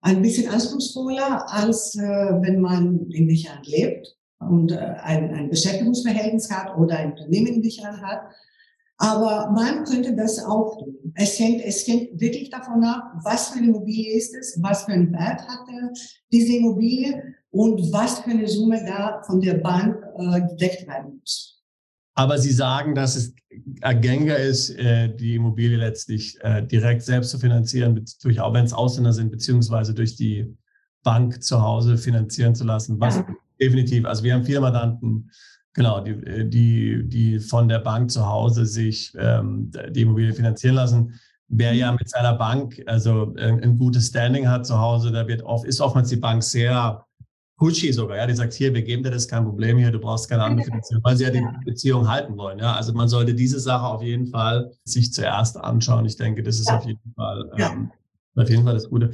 [0.00, 4.16] ein bisschen anspruchsvoller, als wenn man in Griechenland lebt
[4.48, 8.22] und äh, ein, ein Beschäftigungsverhältnis hat oder ein Unternehmen in Griechenland hat.
[8.96, 11.12] Aber man könnte das auch tun.
[11.14, 14.92] Es hängt, es hängt wirklich davon ab, was für eine Immobilie ist es, was für
[14.92, 15.64] einen Wert hat
[16.32, 21.62] diese Immobilie und was für eine Summe da von der Bank äh, gedeckt werden muss.
[22.16, 23.34] Aber Sie sagen, dass es
[24.00, 28.72] gängiger ist, äh, die Immobilie letztlich äh, direkt selbst zu finanzieren, durch, auch wenn es
[28.72, 30.56] Ausländer sind, beziehungsweise durch die
[31.02, 33.00] Bank zu Hause finanzieren zu lassen.
[33.00, 33.26] Was ja.
[33.64, 35.30] Definitiv, also wir haben viele Mandanten,
[35.72, 40.76] genau, die, äh, die, die von der Bank zu Hause sich ähm, die Immobilie finanzieren
[40.76, 41.14] lassen.
[41.48, 45.42] Wer ja mit seiner Bank also ein, ein gutes Standing hat zu Hause, da wird
[45.42, 47.04] oft, ist oftmals die Bank sehr
[47.56, 50.28] pushy sogar, ja, die sagt, hier, wir geben dir das kein Problem hier, du brauchst
[50.28, 52.58] keine andere Finanzierung, weil sie ja die Beziehung halten wollen.
[52.58, 56.04] Ja, also man sollte diese Sache auf jeden Fall sich zuerst anschauen.
[56.04, 56.78] Ich denke, das ist ja.
[56.78, 57.90] auf jeden Fall, ähm,
[58.34, 59.12] auf jeden Fall das Gute.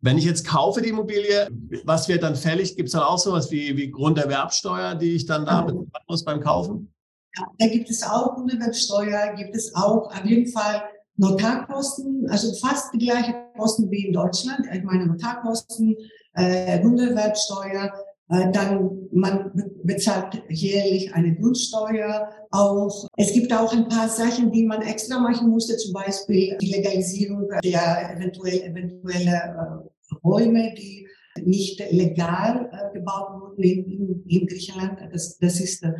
[0.00, 1.48] Wenn ich jetzt kaufe die Immobilie,
[1.84, 2.76] was wird dann fällig?
[2.76, 6.40] Gibt es dann auch sowas wie, wie Grunderwerbsteuer, die ich dann da bezahlen muss beim
[6.40, 6.92] Kaufen?
[7.36, 10.82] Ja, da gibt es auch Grunderwerbsteuer, gibt es auch auf jeden Fall
[11.16, 14.60] Notarkosten, also fast die gleichen Kosten wie in Deutschland.
[14.72, 15.96] Ich meine Notarkosten,
[16.34, 17.92] äh, Grunderwerbsteuer,
[18.28, 19.52] dann man
[19.84, 23.08] bezahlt jährlich eine Grundsteuer auch.
[23.16, 27.48] Es gibt auch ein paar Sachen, die man extra machen musste, zum Beispiel die Legalisierung
[27.64, 31.06] der eventuell eventuelle äh, Räume, die
[31.44, 34.98] nicht legal äh, gebaut wurden in, in, in Griechenland.
[35.12, 35.92] Das, das ist äh,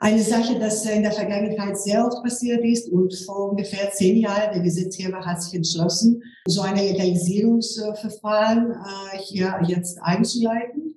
[0.00, 4.52] eine Sache, das in der Vergangenheit sehr oft passiert ist und vor ungefähr zehn Jahren
[4.52, 8.76] der Gesetzgeber hat sich entschlossen, so ein Legalisierungsverfahren
[9.18, 10.87] hier jetzt einzuleiten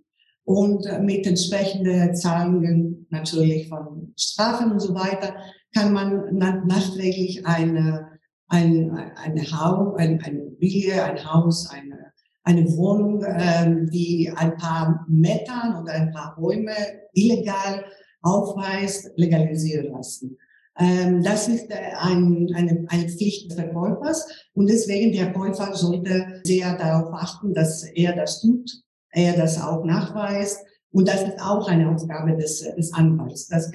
[0.52, 5.36] und mit entsprechenden Zahlungen natürlich von Strafen und so weiter
[5.74, 6.38] kann man
[6.68, 12.12] nachträglich eine, eine, eine Haus, eine, eine Immobilie, ein Haus, eine,
[12.44, 16.74] eine Wohnung, ähm, die ein paar Metern oder ein paar Räume
[17.14, 17.86] illegal
[18.22, 20.38] aufweist, legalisieren lassen.
[20.78, 26.42] Ähm, das ist äh, ein, eine, eine Pflicht des Verkäufers und deswegen der Käufer sollte
[26.44, 28.70] sehr darauf achten, dass er das tut,
[29.12, 30.60] er das auch nachweist
[30.92, 33.72] und das ist auch eine Aufgabe des, des Anwalts, das,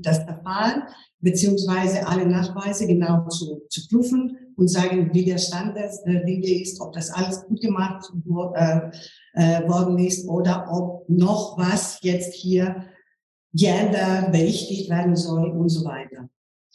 [0.00, 0.82] das Verfahren
[1.20, 6.80] beziehungsweise alle Nachweise genau zu, zu prüfen und sagen, wie der Stand der Dinge ist,
[6.80, 8.10] ob das alles gut gemacht
[8.54, 8.80] äh,
[9.34, 12.84] äh, worden ist oder ob noch was jetzt hier
[13.52, 16.28] Gender berichtigt werden soll und so weiter.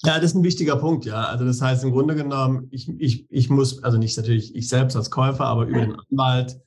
[0.04, 1.26] Ja, das ist ein wichtiger Punkt, ja.
[1.26, 4.96] Also das heißt im Grunde genommen, ich, ich, ich muss, also nicht natürlich ich selbst
[4.96, 6.60] als Käufer, aber über den Anwalt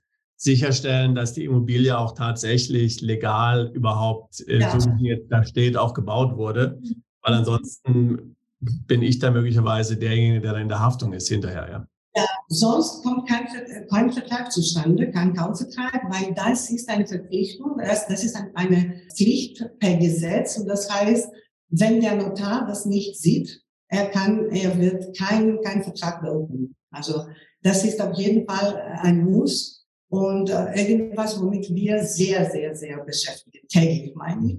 [0.45, 4.79] sicherstellen, dass die Immobilie auch tatsächlich legal überhaupt, äh, ja.
[4.79, 6.81] so wie jetzt da steht, auch gebaut wurde.
[7.23, 11.87] Weil ansonsten bin ich da möglicherweise derjenige, der da in der Haftung ist hinterher, ja.
[12.17, 13.49] Ja, sonst kommt kein,
[13.91, 19.65] kein Vertrag zustande, kein Kaufvertrag, weil das ist eine Verpflichtung, das, das ist eine Pflicht
[19.81, 21.29] per Gesetz und das heißt,
[21.71, 26.77] wenn der Notar das nicht sieht, er kann, er wird keinen kein Vertrag beurkunden.
[26.93, 27.27] Also
[27.63, 29.84] das ist auf jeden Fall ein Muss
[30.15, 34.59] und äh, irgendwas, womit wir sehr, sehr, sehr beschäftigen, täglich meine ich.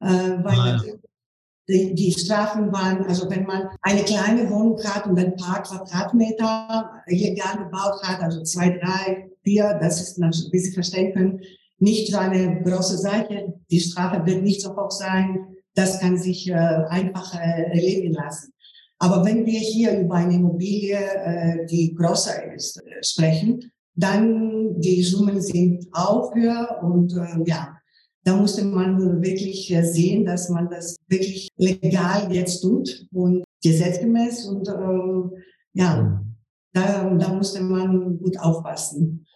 [0.00, 0.92] Äh, weil ah, ja
[1.68, 7.02] die, die Strafen waren, also wenn man eine kleine Wohnung hat und ein paar Quadratmeter
[7.06, 11.40] illegal gebaut hat, also zwei, drei, vier, das ist, wie Sie verstehen können,
[11.78, 13.54] nicht so eine große Sache.
[13.70, 15.46] Die Strafe wird nicht so hoch sein.
[15.74, 18.52] Das kann sich äh, einfach äh, erledigen lassen.
[18.98, 25.02] Aber wenn wir hier über eine Immobilie, äh, die größer ist, äh, sprechen, dann die
[25.02, 27.76] Summen sind auch höher und äh, ja,
[28.24, 34.46] da musste man wirklich äh, sehen, dass man das wirklich legal jetzt tut und gesetzgemäß
[34.46, 35.32] und ähm,
[35.74, 36.22] ja,
[36.72, 39.26] da, da musste man gut aufpassen.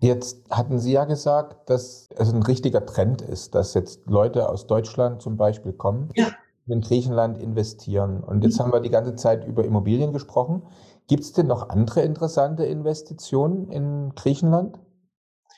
[0.00, 4.68] Jetzt hatten Sie ja gesagt, dass es ein richtiger Trend ist, dass jetzt Leute aus
[4.68, 6.28] Deutschland zum Beispiel kommen, ja.
[6.68, 8.22] in Griechenland investieren.
[8.22, 8.64] Und jetzt mhm.
[8.64, 10.62] haben wir die ganze Zeit über Immobilien gesprochen.
[11.08, 14.78] Gibt es denn noch andere interessante Investitionen in Griechenland?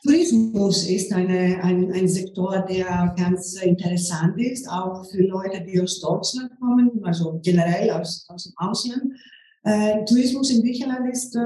[0.05, 6.01] Tourismus ist eine, ein, ein Sektor, der ganz interessant ist, auch für Leute, die aus
[6.01, 9.13] Deutschland kommen, also generell aus, aus dem Ausland.
[9.65, 11.41] Äh, Tourismus in Griechenland ist, äh,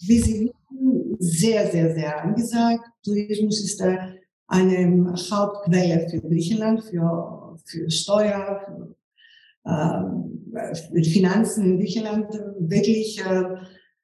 [0.00, 2.80] wie Sie wissen, sehr, sehr, sehr angesagt.
[3.04, 3.98] Tourismus ist äh,
[4.48, 10.35] eine Hauptquelle für Griechenland, für, für Steuer, für äh,
[11.02, 12.26] Finanzen in Griechenland.
[12.58, 13.44] Wirklich äh,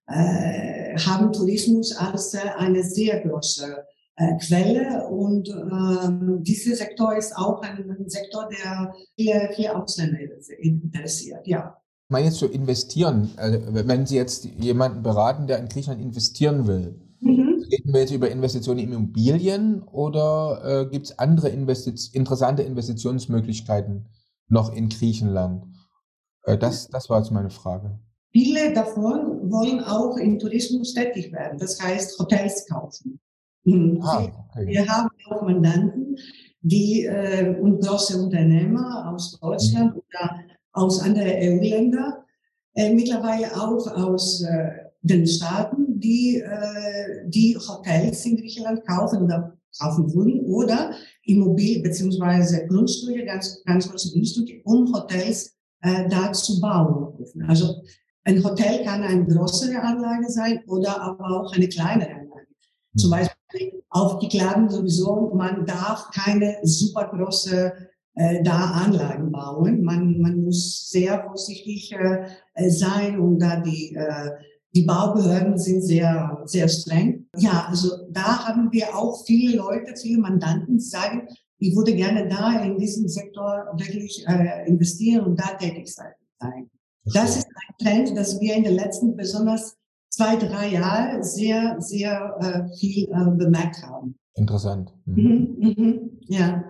[0.06, 3.84] äh, haben Tourismus als äh, eine sehr große
[4.16, 10.18] äh, Quelle und äh, dieser Sektor ist auch ein, ein Sektor, der viele, viele Ausländer
[10.58, 11.46] interessiert.
[11.46, 11.78] Ja.
[12.08, 16.66] Ich meine jetzt zu investieren, also wenn Sie jetzt jemanden beraten, der in Griechenland investieren
[16.66, 17.64] will, mhm.
[17.72, 24.08] reden wir jetzt über Investitionen in Immobilien oder äh, gibt es andere Investi interessante Investitionsmöglichkeiten
[24.48, 25.64] noch in Griechenland?
[26.44, 27.98] Äh, das, das war jetzt meine Frage.
[28.32, 33.20] Viele davon wollen auch im Tourismus tätig werden, das heißt Hotels kaufen.
[33.64, 34.00] Mhm.
[34.02, 34.66] Ah, okay.
[34.66, 36.16] Wir haben auch Mandanten,
[36.62, 40.00] die äh, und große Unternehmer aus Deutschland mhm.
[40.00, 40.40] oder
[40.72, 42.14] aus anderen EU-Ländern,
[42.74, 44.70] äh, mittlerweile auch aus äh,
[45.02, 50.92] den Staaten, die äh, die Hotels in Griechenland kaufen oder kaufen wollen oder
[51.24, 57.14] Immobilien beziehungsweise Grundstücke, ganz, ganz große Grundstücke, um Hotels äh, da zu bauen.
[57.46, 57.82] Also
[58.24, 62.46] ein Hotel kann eine größere Anlage sein oder aber auch eine kleinere Anlage.
[62.96, 63.14] Zum mhm.
[63.14, 67.72] Beispiel auf die Klagen sowieso, man darf keine super große
[68.14, 69.82] äh, da Anlagen bauen.
[69.82, 74.30] Man, man muss sehr vorsichtig äh, sein und da die, äh,
[74.74, 77.26] die Baubehörden sind sehr, sehr streng.
[77.36, 81.28] Ja, also da haben wir auch viele Leute, viele Mandanten, die sagen,
[81.62, 86.12] ich würde gerne da in diesem Sektor wirklich äh, investieren und da tätig sein.
[87.04, 89.76] Das ist ein Trend, das wir in den letzten besonders
[90.08, 94.16] zwei, drei Jahren sehr, sehr äh, viel äh, bemerkt haben.
[94.34, 94.92] Interessant.
[95.04, 95.56] Mhm.
[95.58, 96.64] Mhm, mhm, ja.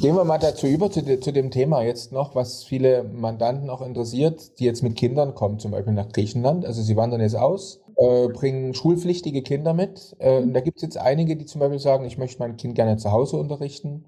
[0.00, 3.70] Gehen wir mal dazu über, zu, de, zu, dem Thema jetzt noch, was viele Mandanten
[3.70, 6.64] auch interessiert, die jetzt mit Kindern kommen, zum Beispiel nach Griechenland.
[6.64, 10.16] Also sie wandern jetzt aus, äh, bringen schulpflichtige Kinder mit.
[10.18, 12.74] Äh, und da gibt es jetzt einige, die zum Beispiel sagen, ich möchte mein Kind
[12.74, 14.04] gerne zu Hause unterrichten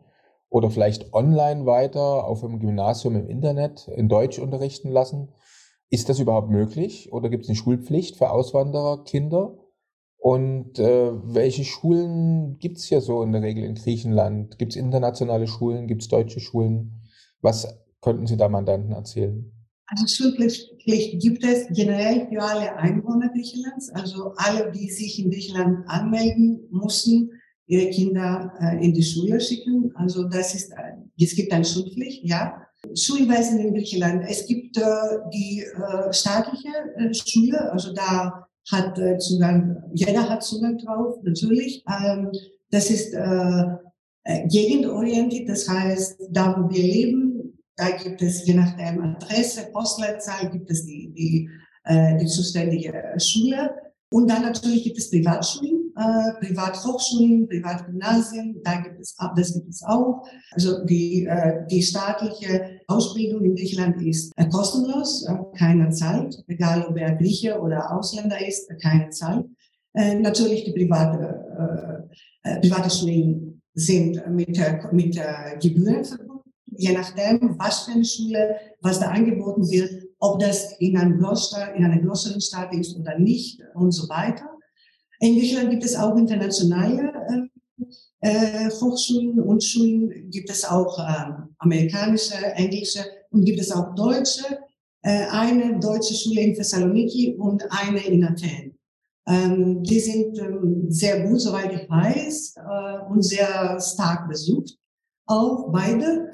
[0.51, 5.28] oder vielleicht online weiter auf einem Gymnasium im Internet in Deutsch unterrichten lassen.
[5.88, 9.57] Ist das überhaupt möglich oder gibt es eine Schulpflicht für Auswandererkinder?
[10.18, 14.59] Und äh, welche Schulen gibt es hier so in der Regel in Griechenland?
[14.59, 15.86] Gibt es internationale Schulen?
[15.86, 17.01] Gibt es deutsche Schulen?
[17.40, 17.66] Was
[18.03, 19.51] könnten Sie da Mandanten erzählen?
[19.86, 23.90] Also Schulpflicht gibt es generell für alle Einwohner Griechenlands.
[23.90, 27.30] Also alle, die sich in Griechenland anmelden, müssen
[27.70, 29.92] ihre Kinder äh, in die Schule schicken.
[29.94, 30.72] Also das ist,
[31.18, 32.66] es gibt eine Schulpflicht, ja.
[32.94, 34.24] Schulwesen in Griechenland.
[34.28, 34.82] Es gibt äh,
[35.32, 36.72] die äh, staatliche
[37.12, 41.84] Schule, also da hat Zugang, jeder hat Zugang drauf, natürlich.
[41.88, 42.30] Ähm,
[42.70, 43.16] das ist
[44.48, 50.50] gegendorientiert, das heißt, da wo wir leben, da gibt es je nach der Adresse, Postleitzahl,
[50.50, 51.48] gibt es die, die,
[52.20, 53.74] die zuständige Schule.
[54.12, 59.82] Und dann natürlich gibt es Privatschulen äh, Privathochschulen, Privatgymnasien, da gibt es, das gibt es
[59.82, 60.26] auch.
[60.53, 65.26] Also die, äh, die staatliche Ausbildung in Griechenland ist äh, kostenlos,
[65.59, 69.46] keiner zahlt, egal ob er Grieche oder Ausländer ist, keiner zahlt.
[69.92, 72.09] Natürlich die private,
[72.62, 74.57] private Schulen sind mit,
[74.92, 75.20] mit
[75.61, 79.90] Gebühren verbunden, je nachdem, was für eine Schule, was da angeboten wird,
[80.20, 84.48] ob das in, einem in einer größeren Stadt ist oder nicht und so weiter.
[85.20, 91.32] In Griechenland gibt es auch internationale äh, äh, Hochschulen und Schulen, gibt es auch äh,
[91.58, 94.44] amerikanische, englische und gibt es auch deutsche.
[95.02, 98.78] Äh, eine deutsche Schule in Thessaloniki und eine in Athen.
[99.26, 104.76] Ähm, die sind ähm, sehr gut, soweit ich weiß, äh, und sehr stark besucht.
[105.26, 106.30] Auch beide.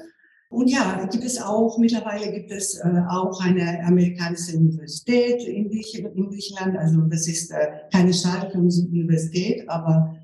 [0.49, 6.77] Und ja, gibt es auch, mittlerweile gibt es äh, auch eine amerikanische Universität in, Griechenland.
[6.77, 10.15] Also das ist äh, keine staatliche Universität, aber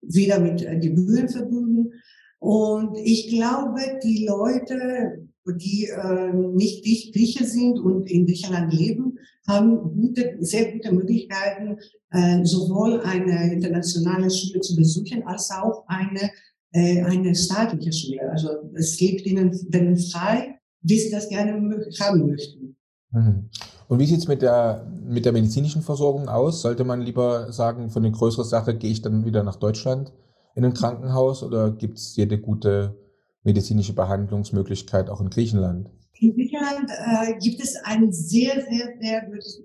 [0.00, 1.92] wieder mit äh, Gebühren verbunden.
[2.38, 9.18] Und ich glaube, die Leute, die äh, nicht Grieche sind und in Griechenland leben,
[9.48, 11.78] haben gute, sehr gute Möglichkeiten,
[12.10, 16.30] äh, sowohl eine internationale Schule zu besuchen, als auch eine
[16.72, 18.30] äh, eine staatliche Schule.
[18.30, 22.76] Also es liegt ihnen, denen frei, wie sie das gerne haben möchten.
[23.10, 23.50] Mhm.
[23.88, 26.62] Und wie sieht es mit der, mit der medizinischen Versorgung aus?
[26.62, 30.12] Sollte man lieber sagen, für eine größere Sache gehe ich dann wieder nach Deutschland
[30.54, 32.96] in ein Krankenhaus oder gibt es jede gute
[33.42, 35.90] medizinische Behandlungsmöglichkeit auch in Griechenland?
[36.20, 39.62] In Griechenland äh, gibt es ein sehr, sehr, sehr gutes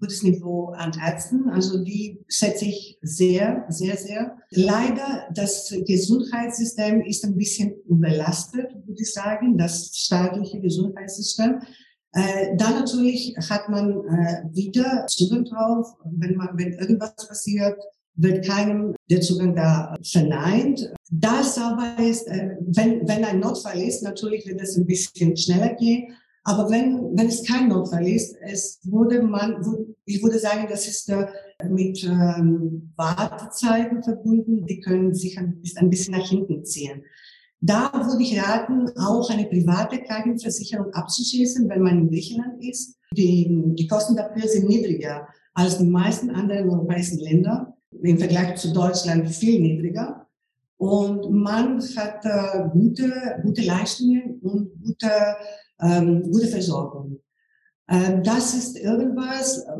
[0.00, 1.48] gutes Niveau an Ärzten.
[1.48, 4.36] Also die schätze ich sehr, sehr, sehr.
[4.50, 11.60] Leider, das Gesundheitssystem ist ein bisschen überlastet, würde ich sagen, das staatliche Gesundheitssystem.
[12.12, 17.78] Äh, dann natürlich hat man äh, wieder Zugang drauf, wenn man, wenn irgendwas passiert,
[18.14, 20.92] wird keinem der Zugang da verneint.
[21.10, 25.74] Das aber ist, äh, wenn, wenn ein Notfall ist, natürlich wird es ein bisschen schneller
[25.74, 26.14] gehen.
[26.48, 29.62] Aber wenn, wenn es kein Notfall ist, es wurde man,
[30.06, 31.12] ich würde sagen, das ist
[31.68, 37.02] mit ähm, Wartezeiten verbunden, die können sich ein, ein bisschen nach hinten ziehen.
[37.60, 42.96] Da würde ich raten, auch eine private Krankenversicherung abzuschließen, wenn man in Griechenland ist.
[43.14, 47.76] Die, die Kosten dafür sind niedriger als die meisten anderen europäischen Länder.
[48.02, 50.26] Im Vergleich zu Deutschland viel niedriger.
[50.78, 55.10] Und man hat äh, gute, gute Leistungen und gute
[55.80, 57.20] ähm, gute Versorgung.
[57.88, 59.72] Ähm, das ist irgendwas, äh,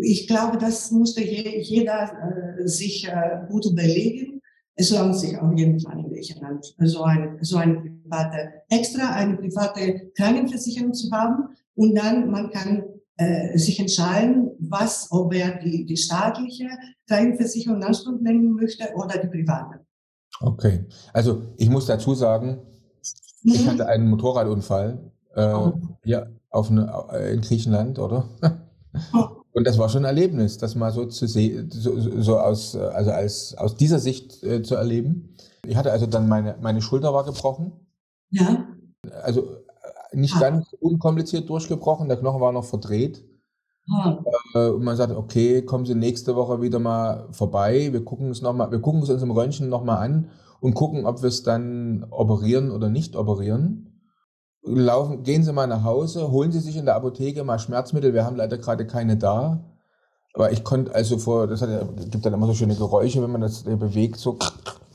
[0.00, 2.10] ich glaube, das musste je, jeder
[2.58, 4.40] äh, sich äh, gut überlegen.
[4.74, 9.36] Es lohnt sich auf jeden Fall in Griechenland, so eine, so eine private, extra eine
[9.36, 11.56] private Krankenversicherung zu haben.
[11.74, 12.84] Und dann, man kann
[13.16, 16.68] äh, sich entscheiden, was, ob er die, die staatliche
[17.08, 19.80] Krankenversicherung in Anspruch nehmen möchte oder die private.
[20.40, 20.84] Okay.
[21.12, 22.58] Also, ich muss dazu sagen,
[23.42, 23.70] ich mhm.
[23.70, 25.74] hatte einen Motorradunfall äh, oh.
[26.04, 28.24] ja, auf eine, in Griechenland, oder?
[29.12, 29.28] Oh.
[29.52, 33.10] Und das war schon ein Erlebnis, das mal so zu sehen, so, so, aus, also
[33.10, 35.34] als, aus dieser Sicht äh, zu erleben.
[35.66, 37.72] Ich hatte also dann meine, meine Schulter war gebrochen.
[38.30, 38.66] Ja.
[39.22, 40.40] Also äh, nicht ah.
[40.40, 43.24] ganz unkompliziert durchgebrochen, der Knochen war noch verdreht.
[43.90, 44.18] Ah.
[44.54, 47.92] Äh, und man sagt, okay, kommen Sie nächste Woche wieder mal vorbei.
[47.92, 50.28] Wir gucken es noch mal, wir gucken es uns im Röntgen nochmal an
[50.60, 53.95] und gucken, ob wir es dann operieren oder nicht operieren
[54.66, 58.14] laufen, gehen Sie mal nach Hause, holen Sie sich in der Apotheke mal Schmerzmittel.
[58.14, 59.60] Wir haben leider gerade keine da.
[60.34, 61.70] Aber ich konnte also vor, das hat,
[62.10, 64.38] gibt dann immer so schöne Geräusche, wenn man das bewegt, so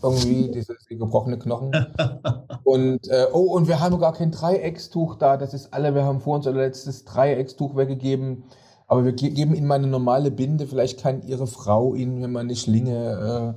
[0.04, 1.72] irgendwie, diese, die gebrochene Knochen.
[2.64, 6.22] Und, äh, oh, und wir haben gar kein Dreieckstuch da, das ist alle, wir haben
[6.22, 8.44] vor uns unser letztes Dreieckstuch weggegeben.
[8.88, 12.46] Aber wir geben Ihnen mal eine normale Binde, vielleicht kann Ihre Frau Ihnen, wenn man
[12.46, 13.56] eine Schlinge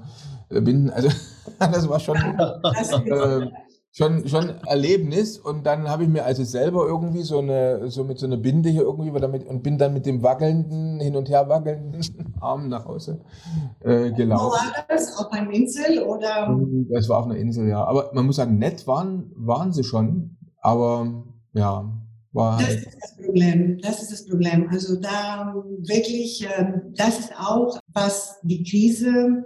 [0.51, 0.91] äh, binden.
[0.91, 1.09] Also,
[1.59, 2.17] das war schon.
[2.17, 3.51] Äh,
[3.95, 5.39] schon, schon Erlebnis.
[5.39, 8.69] Und dann habe ich mir also selber irgendwie so eine, so mit so einer Binde
[8.69, 12.03] hier irgendwie damit und bin dann mit dem wackelnden, hin und her wackelnden
[12.41, 13.21] Arm nach Hause
[13.81, 14.47] äh, gelaufen.
[14.47, 15.17] Wo war das?
[15.17, 16.59] Auf einer Insel oder?
[16.91, 17.85] Das war auf einer Insel, ja.
[17.85, 20.37] Aber man muss sagen, nett waren, waren sie schon.
[20.61, 21.93] Aber ja,
[22.33, 23.79] war das halt ist das Problem.
[23.81, 24.69] Das ist das Problem.
[24.71, 29.45] Also da wirklich, ähm, das ist auch, was die Krise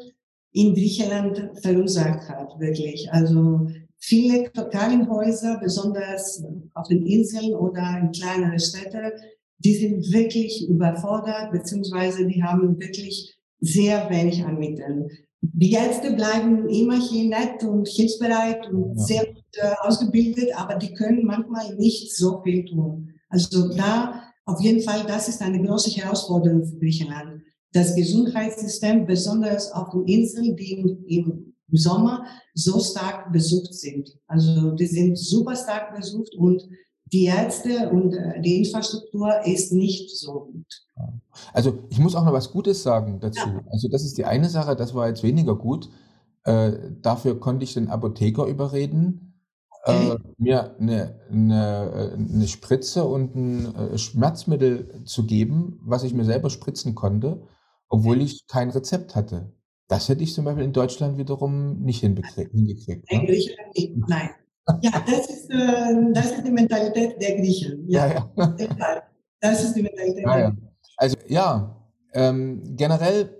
[0.52, 3.12] in Griechenland verursacht hat, wirklich.
[3.12, 3.66] Also
[4.00, 6.42] Viele Filienhäuser, besonders
[6.74, 9.12] auf den Inseln oder in kleineren Städten,
[9.58, 15.08] die sind wirklich überfordert, beziehungsweise die haben wirklich sehr wenig an Mitteln.
[15.40, 19.04] Die Ärzte bleiben immerhin nett und hilfsbereit und ja.
[19.04, 23.10] sehr gut äh, ausgebildet, aber die können manchmal nicht so viel tun.
[23.28, 27.42] Also da auf jeden Fall, das ist eine große Herausforderung für Griechenland.
[27.72, 34.18] Das Gesundheitssystem, besonders auf den Inseln, die im, im im Sommer so stark besucht sind.
[34.26, 36.68] Also die sind super stark besucht und
[37.12, 40.86] die Ärzte und äh, die Infrastruktur ist nicht so gut.
[41.52, 43.48] Also ich muss auch noch was Gutes sagen dazu.
[43.48, 43.62] Ja.
[43.70, 45.88] Also das ist die eine Sache, das war jetzt weniger gut.
[46.44, 49.34] Äh, dafür konnte ich den Apotheker überreden,
[49.84, 50.12] okay.
[50.12, 56.24] äh, mir eine, eine, eine, Spritze und ein äh, Schmerzmittel zu geben, was ich mir
[56.24, 57.42] selber spritzen konnte,
[57.88, 59.52] obwohl ich kein Rezept hatte.
[59.88, 62.54] Das hätte ich zum Beispiel in Deutschland wiederum nicht hingekriegt.
[62.54, 64.30] In Griechenland nicht, nein.
[64.82, 67.88] Ja, das ist, äh, das ist die Mentalität der Griechen.
[67.88, 68.30] Ja, ja.
[68.36, 69.02] ja.
[69.40, 70.56] Das ist die Mentalität ja, ja.
[70.98, 71.76] Also ja,
[72.12, 73.30] ähm, generell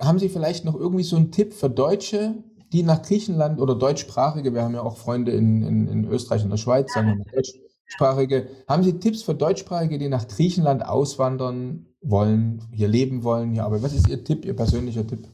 [0.00, 2.42] haben Sie vielleicht noch irgendwie so einen Tipp für Deutsche,
[2.72, 6.50] die nach Griechenland oder deutschsprachige, wir haben ja auch Freunde in, in, in Österreich und
[6.50, 11.86] der Schweiz, sagen wir mal deutschsprachige, haben Sie Tipps für deutschsprachige, die nach Griechenland auswandern
[12.00, 15.28] wollen, hier leben wollen, hier aber was ist Ihr Tipp, Ihr persönlicher Tipp?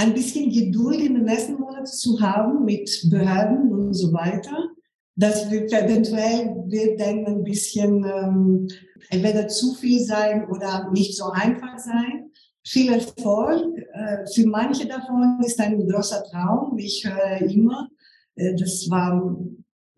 [0.00, 4.70] Ein bisschen Geduld in den nächsten Monaten zu haben mit Behörden und so weiter.
[5.14, 8.68] Das wird eventuell wird dann ein bisschen ähm,
[9.10, 12.30] entweder zu viel sein oder nicht so einfach sein.
[12.64, 13.76] Viel Erfolg.
[13.92, 16.78] Äh, für manche davon ist ein großer Traum.
[16.78, 17.88] Ich höre immer,
[18.36, 19.36] äh, das war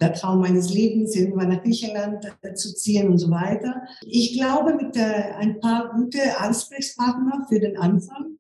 [0.01, 3.83] der Traum meines Lebens, irgendwann nach Griechenland äh, zu ziehen und so weiter.
[4.05, 8.39] Ich glaube, mit äh, ein paar gute Ansprechpartner für den Anfang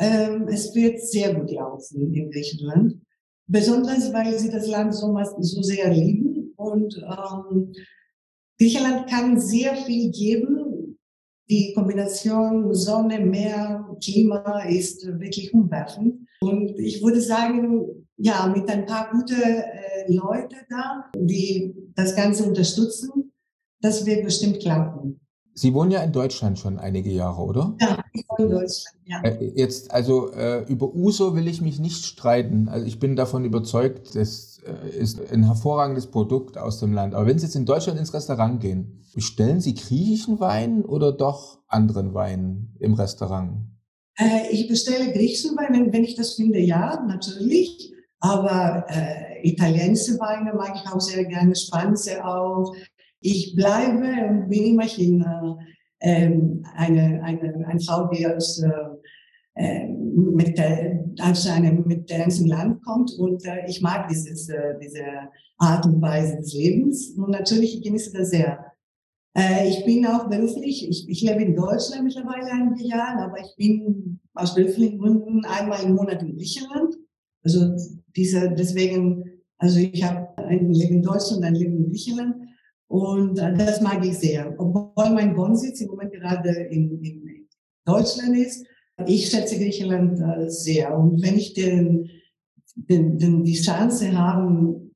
[0.00, 3.00] ähm, es wird sehr gut laufen in Griechenland.
[3.46, 6.54] Besonders, weil sie das Land so, so sehr lieben.
[6.56, 7.72] Und ähm,
[8.58, 10.98] Griechenland kann sehr viel geben.
[11.50, 16.26] Die Kombination Sonne, Meer, Klima ist wirklich umwerfend.
[16.40, 22.44] Und ich würde sagen, ja, mit ein paar gute äh, Leute da, die das Ganze
[22.44, 23.32] unterstützen,
[23.82, 25.20] das wird bestimmt klappen.
[25.54, 27.76] Sie wohnen ja in Deutschland schon einige Jahre, oder?
[27.80, 29.22] Ja, ich in Deutschland, ja.
[29.22, 32.68] Äh, jetzt, also äh, über Uso will ich mich nicht streiten.
[32.68, 37.14] Also ich bin davon überzeugt, das äh, ist ein hervorragendes Produkt aus dem Land.
[37.14, 41.58] Aber wenn Sie jetzt in Deutschland ins Restaurant gehen, bestellen Sie griechischen Wein oder doch
[41.66, 43.70] anderen Wein im Restaurant?
[44.18, 47.92] Äh, ich bestelle griechischen Wein, wenn, ich das finde, ja, natürlich.
[48.20, 52.74] Aber äh, italienische Weine mag ich auch sehr gerne, spanische auch.
[53.20, 55.64] Ich bleibe und bin immerhin äh,
[56.00, 58.70] ähm, eine, eine, eine Frau, die aus, äh,
[59.54, 64.78] äh, mit, der, aus einem mit ganzen Land kommt und äh, ich mag dieses, äh,
[64.82, 65.04] diese
[65.58, 68.64] Art und Weise des Lebens und natürlich ich genieße das sehr.
[69.36, 73.54] Äh, ich bin auch beruflich, ich, ich lebe in Deutschland mittlerweile einige Jahre, aber ich
[73.56, 76.96] bin aus beruflichen Gründen einmal im Monat in Griechenland.
[77.42, 77.76] Also
[78.16, 79.24] diese, deswegen,
[79.58, 82.36] also ich habe ein Leben in Deutschland, ein Leben in Griechenland
[82.90, 84.52] und äh, das mag ich sehr.
[84.58, 87.46] Obwohl mein Wohnsitz im Moment gerade in, in
[87.84, 88.66] Deutschland ist,
[89.06, 90.98] ich schätze Griechenland äh, sehr.
[90.98, 92.10] Und wenn ich den,
[92.74, 94.90] den, den, die Chance habe,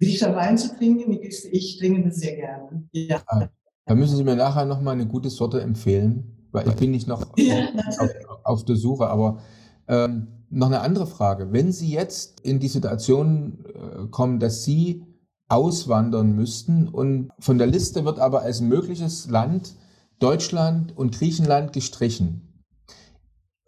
[0.00, 2.88] griechischer Wein zu trinken, ich, ich trinke das sehr gerne.
[2.90, 3.22] Ja.
[3.28, 3.48] Ah,
[3.84, 7.24] da müssen Sie mir nachher nochmal eine gute Sorte empfehlen, weil ich bin nicht noch
[7.36, 7.68] ja,
[7.98, 8.10] auf,
[8.42, 9.06] auf, der Suche.
[9.06, 9.38] Aber
[9.86, 11.52] ähm, noch eine andere Frage.
[11.52, 15.05] Wenn Sie jetzt in die Situation äh, kommen, dass Sie
[15.48, 16.88] auswandern müssten.
[16.88, 19.74] Und von der Liste wird aber als mögliches Land
[20.18, 22.42] Deutschland und Griechenland gestrichen.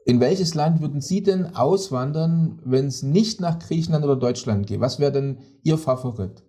[0.05, 4.81] In welches Land würden Sie denn auswandern, wenn es nicht nach Griechenland oder Deutschland geht?
[4.81, 6.43] Was wäre denn Ihr Favorit?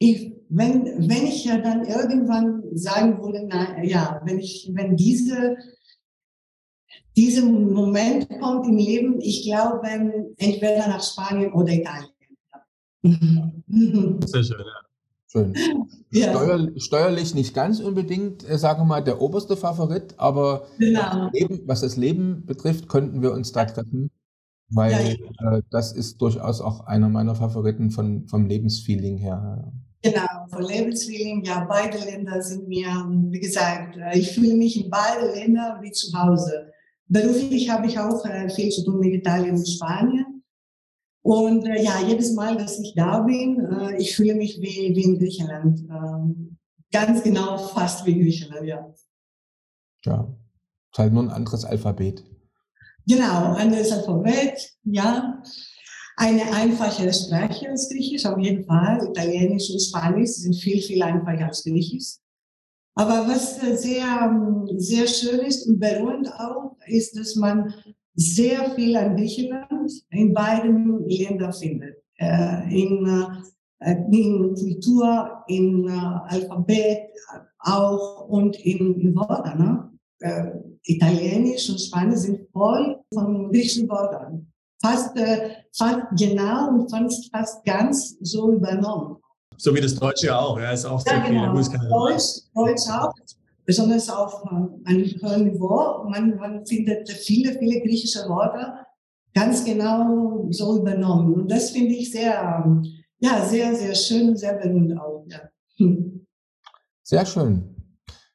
[0.00, 5.56] Ich, wenn, wenn ich ja dann irgendwann sagen würde, na, ja, wenn ich, wenn diese,
[7.16, 9.86] dieser Moment kommt im Leben, ich glaube,
[10.36, 12.13] entweder nach Spanien oder Italien.
[13.04, 14.20] Mhm.
[14.24, 14.84] Sehr schön, ja.
[15.26, 15.54] Schön.
[16.10, 16.30] Ja.
[16.30, 21.00] Steuer, steuerlich nicht ganz unbedingt, äh, sagen wir mal, der oberste Favorit, aber genau.
[21.00, 24.10] was, das Leben, was, das Leben, betrifft, könnten wir uns da treffen,
[24.70, 25.56] weil ja.
[25.56, 29.72] Äh, das ist durchaus auch einer meiner Favoriten von, vom Lebensfeeling her.
[30.02, 32.86] Genau, vom Lebensfeeling, ja, beide Länder sind mir,
[33.30, 36.70] wie gesagt, äh, ich fühle mich in beide Länder wie zu Hause.
[37.08, 40.33] Beruflich habe ich auch äh, viel zu tun mit Italien und Spanien.
[41.24, 45.04] Und äh, ja, jedes Mal, dass ich da bin, äh, ich fühle mich wie, wie
[45.04, 45.80] in Griechenland.
[45.80, 46.58] Ähm,
[46.92, 48.94] ganz genau, fast wie Griechenland, ja.
[50.04, 50.28] Ja,
[50.92, 52.22] ist halt nur ein anderes Alphabet.
[53.06, 55.42] Genau, anderes Alphabet, ja.
[56.18, 59.08] Eine einfache Sprache als Griechisch, auf jeden Fall.
[59.08, 62.18] Italienisch und Spanisch sind viel, viel einfacher als Griechisch.
[62.96, 67.72] Aber was äh, sehr, sehr schön ist und beruhigend auch, ist, dass man
[68.14, 71.96] sehr viel an Griechenland in beiden Ländern findet.
[72.16, 73.06] Äh, in,
[73.80, 77.10] äh, in Kultur, in äh, Alphabet
[77.58, 79.58] auch und in, in Wörtern.
[79.58, 79.90] Ne?
[80.84, 84.46] Italienisch und Spanisch sind voll von griechischen Wörtern.
[84.80, 85.18] Fast,
[85.76, 89.16] fast genau und fast, fast ganz so übernommen.
[89.56, 91.62] So wie das Deutsche auch, ja, ist auch sehr ja, genau.
[91.62, 91.78] viel.
[91.88, 93.12] Deutsch, Deutsch auch
[93.64, 96.04] besonders auf äh, einem höheren Niveau.
[96.08, 98.74] Man, man findet viele, viele griechische Worte
[99.34, 101.34] ganz genau so übernommen.
[101.34, 102.82] Und das finde ich sehr,
[103.18, 105.26] ja, sehr, sehr schön, sehr berührend auch.
[105.28, 105.40] Ja.
[105.78, 106.26] Hm.
[107.02, 107.74] Sehr schön.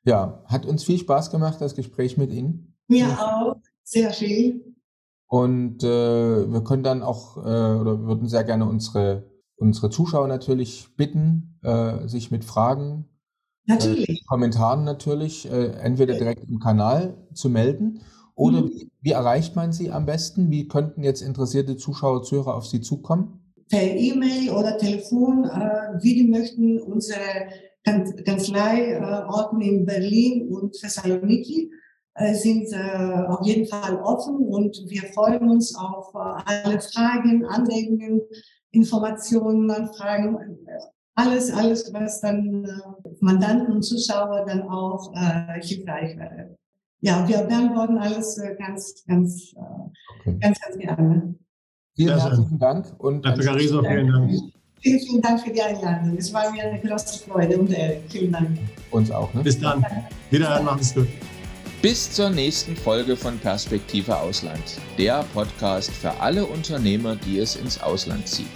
[0.03, 2.75] Ja, hat uns viel Spaß gemacht, das Gespräch mit Ihnen.
[2.87, 4.75] Mir auch, sehr viel.
[5.27, 10.87] Und äh, wir können dann auch, äh, oder würden sehr gerne unsere, unsere Zuschauer natürlich
[10.95, 13.08] bitten, äh, sich mit Fragen
[13.69, 14.09] Natürlich.
[14.09, 18.01] Äh, Kommentaren natürlich, äh, entweder direkt im Kanal zu melden
[18.33, 18.69] oder mhm.
[18.69, 20.49] wie, wie, erreicht man Sie am besten?
[20.49, 23.53] Wie könnten jetzt interessierte Zuschauer, Zuhörer auf Sie zukommen?
[23.69, 26.81] Per E-Mail oder Telefon, äh, wie die möchten.
[26.81, 27.19] Unsere
[27.83, 31.71] kan Kanzleiorten in Berlin und Thessaloniki
[32.15, 37.45] äh, sind äh, auf jeden Fall offen und wir freuen uns auf äh, alle Fragen,
[37.45, 38.21] Anregungen,
[38.71, 40.37] Informationen, Anfragen
[41.19, 46.55] alles, alles, was dann äh, Mandanten und Zuschauer dann auch äh, hilfreich wäre.
[47.01, 49.59] Ja, wir beantworten alles äh, ganz, ganz, äh,
[50.19, 50.37] okay.
[50.39, 51.35] ganz, ganz gerne.
[51.95, 52.93] Vielen herzlichen Dank.
[52.97, 53.43] Und Dr.
[53.43, 54.31] Cariso, vielen Dank.
[54.81, 56.15] Vielen, vielen Dank für die Einladung.
[56.17, 57.97] Es war mir eine große Freude und Ehre.
[58.07, 58.57] Vielen Dank.
[58.91, 59.33] Uns auch.
[59.33, 59.43] Ne?
[59.43, 59.85] Bis dann.
[60.29, 61.07] Wiederhören, machen es gut.
[61.81, 64.63] Bis zur nächsten Folge von Perspektive Ausland,
[64.97, 68.47] der Podcast für alle Unternehmer, die es ins Ausland zieht.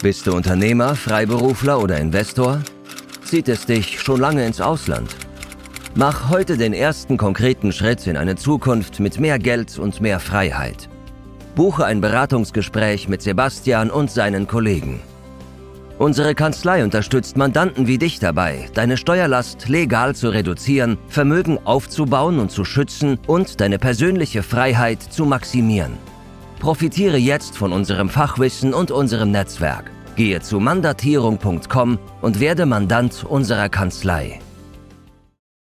[0.00, 2.62] Bist du Unternehmer, Freiberufler oder Investor?
[3.24, 5.16] Zieht es dich schon lange ins Ausland?
[5.96, 10.88] Mach heute den ersten konkreten Schritt in eine Zukunft mit mehr Geld und mehr Freiheit.
[11.56, 15.00] Buche ein Beratungsgespräch mit Sebastian und seinen Kollegen.
[15.98, 22.52] Unsere Kanzlei unterstützt Mandanten wie dich dabei, deine Steuerlast legal zu reduzieren, Vermögen aufzubauen und
[22.52, 25.98] zu schützen und deine persönliche Freiheit zu maximieren.
[26.58, 29.90] Profitiere jetzt von unserem Fachwissen und unserem Netzwerk.
[30.16, 34.40] Gehe zu mandatierung.com und werde Mandant unserer Kanzlei.